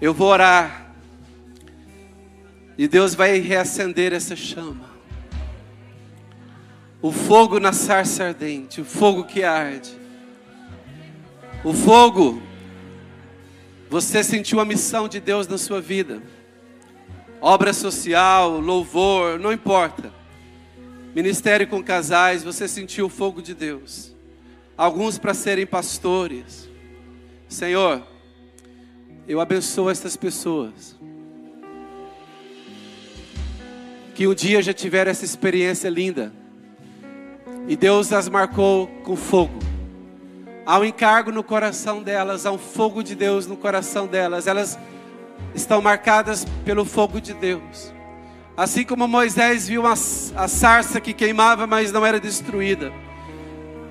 [0.00, 0.92] Eu vou orar.
[2.78, 4.88] E Deus vai reacender essa chama.
[7.02, 9.90] O fogo na sarça ardente, o fogo que arde.
[11.64, 12.40] O fogo,
[13.90, 16.22] você sentiu a missão de Deus na sua vida.
[17.40, 20.13] Obra social, louvor, não importa.
[21.14, 24.12] Ministério com casais, você sentiu o fogo de Deus.
[24.76, 26.68] Alguns para serem pastores.
[27.48, 28.02] Senhor,
[29.28, 30.98] eu abençoo essas pessoas.
[34.12, 36.32] Que um dia já tiveram essa experiência linda.
[37.68, 39.60] E Deus as marcou com fogo.
[40.66, 44.48] Há um encargo no coração delas, há um fogo de Deus no coração delas.
[44.48, 44.76] Elas
[45.54, 47.92] estão marcadas pelo fogo de Deus.
[48.56, 52.92] Assim como Moisés viu a, sarça que queimava, mas não era destruída.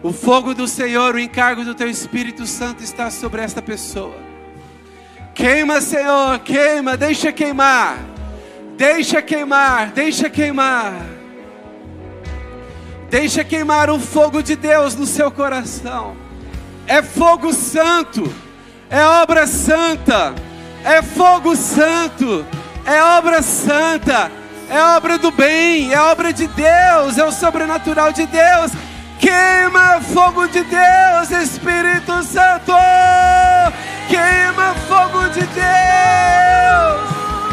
[0.01, 4.15] O fogo do Senhor, o encargo do teu Espírito Santo está sobre esta pessoa.
[5.35, 7.97] Queima, Senhor, queima, deixa queimar.
[8.77, 10.93] Deixa queimar, deixa queimar.
[13.09, 16.15] Deixa queimar o fogo de Deus no seu coração.
[16.87, 18.33] É fogo santo,
[18.89, 20.33] é obra santa,
[20.83, 22.45] é fogo santo,
[22.85, 24.31] é obra santa,
[24.73, 28.71] é obra do bem, é obra de Deus, é o sobrenatural de Deus.
[29.19, 32.73] Queima fogo de Deus, Espírito Santo.
[34.09, 35.63] Queima fogo de Deus.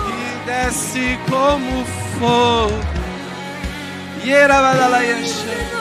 [0.08, 1.84] E desce como
[2.18, 2.80] fogo.
[4.24, 5.79] E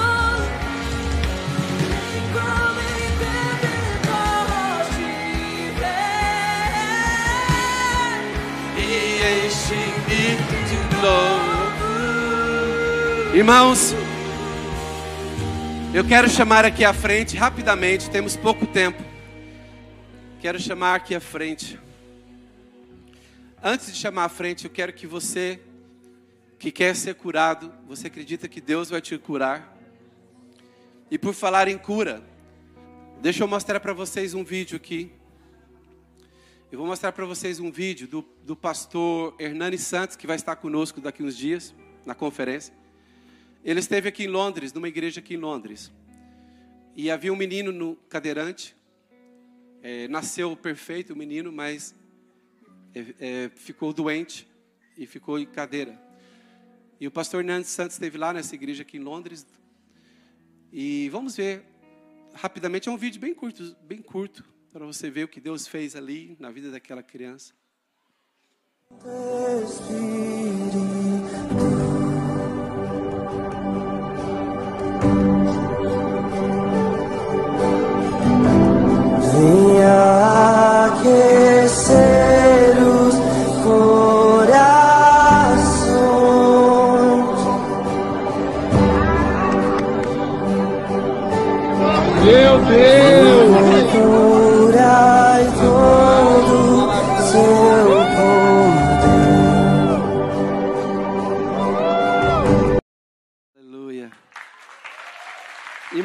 [13.34, 13.93] Irmãos,
[15.93, 19.02] eu quero chamar aqui à frente, rapidamente, temos pouco tempo.
[20.41, 21.80] Quero chamar aqui à frente.
[23.64, 25.60] Antes de chamar à frente, eu quero que você
[26.58, 29.78] que quer ser curado, você acredita que Deus vai te curar?
[31.10, 32.22] E por falar em cura,
[33.22, 35.12] deixa eu mostrar para vocês um vídeo aqui.
[36.72, 40.55] Eu vou mostrar para vocês um vídeo do, do pastor Hernani Santos, que vai estar
[40.55, 41.74] conosco daqui uns dias,
[42.05, 42.72] na conferência.
[43.63, 45.91] Ele esteve aqui em Londres, numa igreja aqui em Londres.
[46.95, 48.76] E havia um menino no cadeirante.
[49.82, 51.95] É, nasceu perfeito o menino, mas
[52.93, 54.47] é, é, ficou doente
[54.95, 55.99] e ficou em cadeira.
[56.99, 59.43] E o pastor Hernandes Santos esteve lá nessa igreja aqui em Londres.
[60.72, 61.63] E vamos ver
[62.32, 65.95] rapidamente, é um vídeo bem curto, bem curto, para você ver o que Deus fez
[65.95, 67.53] ali na vida daquela criança.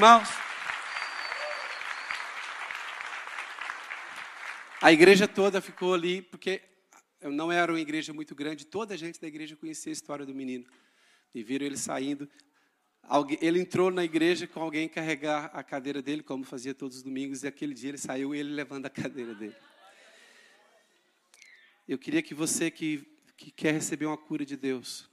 [0.05, 0.29] Irmãos,
[4.83, 6.61] a igreja toda ficou ali, porque
[7.23, 10.35] não era uma igreja muito grande, toda a gente da igreja conhecia a história do
[10.35, 10.67] menino.
[11.35, 12.29] E viram ele saindo.
[13.41, 17.43] Ele entrou na igreja com alguém carregar a cadeira dele, como fazia todos os domingos,
[17.43, 19.57] e aquele dia ele saiu ele levando a cadeira dele.
[21.89, 25.09] Eu queria que você que, que quer receber uma cura de Deus,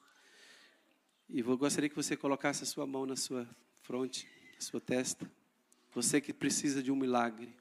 [1.30, 3.48] e gostaria que você colocasse a sua mão na sua
[3.84, 4.28] fronte,
[4.62, 5.30] sua testa.
[5.94, 7.54] Você que precisa de um milagre.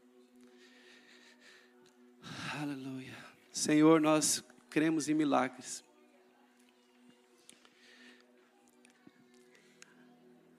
[2.60, 3.16] Aleluia.
[3.50, 5.82] Senhor, nós cremos em milagres.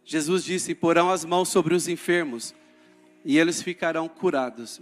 [0.04, 2.54] Jesus disse: Porão as mãos sobre os enfermos
[3.24, 4.82] e eles ficarão curados.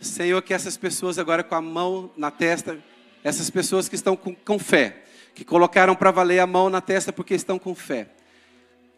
[0.00, 2.82] Senhor, que essas pessoas agora com a mão na testa,
[3.24, 7.12] essas pessoas que estão com, com fé, que colocaram para valer a mão na testa
[7.12, 8.10] porque estão com fé,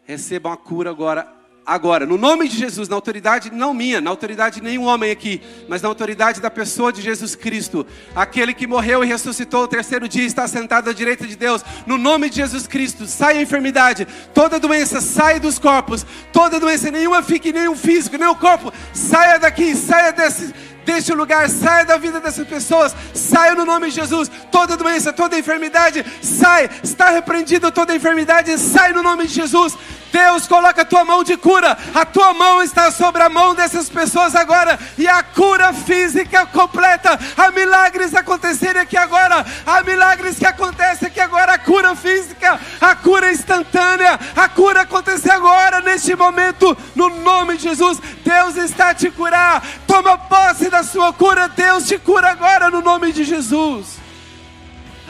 [0.05, 4.55] recebam a cura agora agora, no nome de Jesus, na autoridade não minha, na autoridade
[4.55, 7.85] de nenhum homem aqui, mas na autoridade da pessoa de Jesus Cristo,
[8.15, 11.97] aquele que morreu e ressuscitou o terceiro dia, está sentado à direita de Deus, no
[11.97, 17.23] nome de Jesus Cristo, sai a enfermidade, toda doença sai dos corpos, toda doença, nenhuma
[17.23, 20.53] fique, nenhum físico, nenhum corpo, saia daqui, saia desse
[20.83, 24.29] deste lugar, saia da vida dessas pessoas, saia no nome de Jesus.
[24.51, 29.77] Toda doença, toda enfermidade, sai, está repreendida toda enfermidade, sai no nome de Jesus.
[30.13, 33.89] Deus coloca a tua mão de cura, a tua mão está sobre a mão dessas
[33.89, 40.45] pessoas agora, e a cura física completa, há milagres acontecerem aqui agora, há milagres que
[40.45, 46.77] acontecem aqui agora, a cura física, a cura instantânea, a cura acontecer agora, neste momento,
[46.95, 47.97] no nome de Jesus.
[48.23, 53.11] Deus está te curar, toma posse da sua cura, Deus te cura agora no nome
[53.11, 53.97] de Jesus.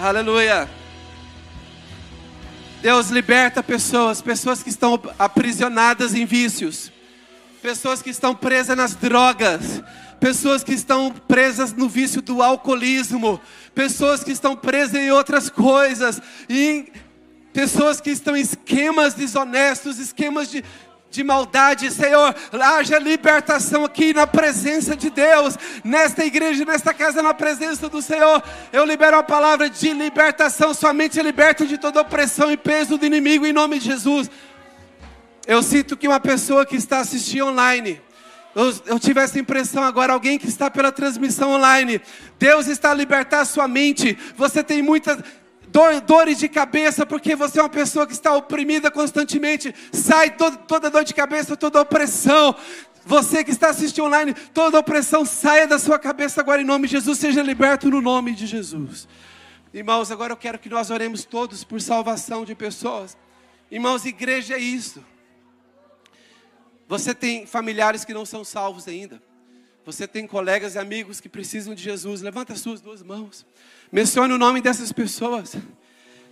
[0.01, 0.82] Aleluia.
[2.83, 6.91] Deus liberta pessoas, pessoas que estão aprisionadas em vícios,
[7.61, 9.81] pessoas que estão presas nas drogas,
[10.19, 13.39] pessoas que estão presas no vício do alcoolismo,
[13.73, 16.91] pessoas que estão presas em outras coisas, em
[17.53, 20.61] pessoas que estão em esquemas desonestos, esquemas de,
[21.13, 27.35] de maldade, Senhor, haja libertação aqui na presença de Deus, nesta igreja, nesta casa, na
[27.35, 28.41] presença do Senhor.
[28.71, 33.45] Eu libero a palavra de libertação, somente liberta de toda opressão e peso do inimigo
[33.45, 34.27] em nome de Jesus.
[35.45, 38.01] Eu sinto que uma pessoa que está assistindo online,
[38.55, 42.01] eu, eu, tive essa impressão agora, alguém que está pela transmissão online.
[42.39, 44.17] Deus está a libertar a sua mente.
[44.35, 45.19] Você tem muitas
[45.73, 49.73] dor, dores de cabeça, porque você é uma pessoa que está oprimida constantemente.
[49.91, 52.55] Sai todo, toda dor de cabeça, toda opressão.
[53.03, 56.91] Você que está assistindo online, toda opressão saia da sua cabeça agora em nome de
[56.91, 59.07] Jesus, seja liberto no nome de Jesus.
[59.73, 63.17] Irmãos, agora eu quero que nós oremos todos por salvação de pessoas.
[63.71, 65.03] Irmãos, igreja é isso.
[66.87, 69.19] Você tem familiares que não são salvos ainda.
[69.83, 72.21] Você tem colegas e amigos que precisam de Jesus.
[72.21, 73.43] Levanta as suas duas mãos.
[73.93, 75.55] Mencione o nome dessas pessoas.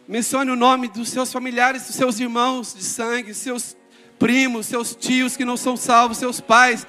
[0.08, 3.78] Mencione o nome dos seus familiares, dos seus irmãos de sangue, seus
[4.18, 6.88] primos, seus tios que não são salvos, seus pais,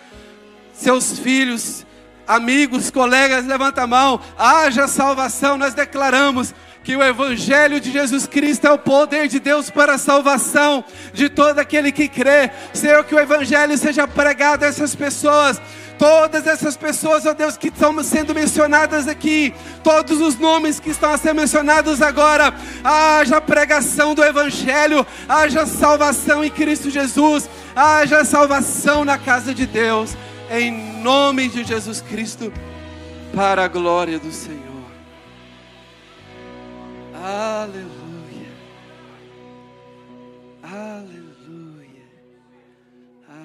[0.72, 1.84] seus filhos,
[2.26, 3.44] amigos, colegas.
[3.44, 4.18] Levanta a mão.
[4.38, 5.58] Haja salvação.
[5.58, 9.98] Nós declaramos que o Evangelho de Jesus Cristo é o poder de Deus para a
[9.98, 12.50] salvação de todo aquele que crê.
[12.72, 15.60] Senhor, que o Evangelho seja pregado a essas pessoas
[16.02, 21.12] todas essas pessoas, ó Deus, que estão sendo mencionadas aqui, todos os nomes que estão
[21.12, 29.04] a ser mencionados agora, haja pregação do Evangelho, haja salvação em Cristo Jesus, haja salvação
[29.04, 30.16] na casa de Deus,
[30.50, 32.52] em nome de Jesus Cristo,
[33.32, 34.60] para a glória do Senhor.
[37.14, 38.50] Aleluia.
[40.64, 41.21] Aleluia.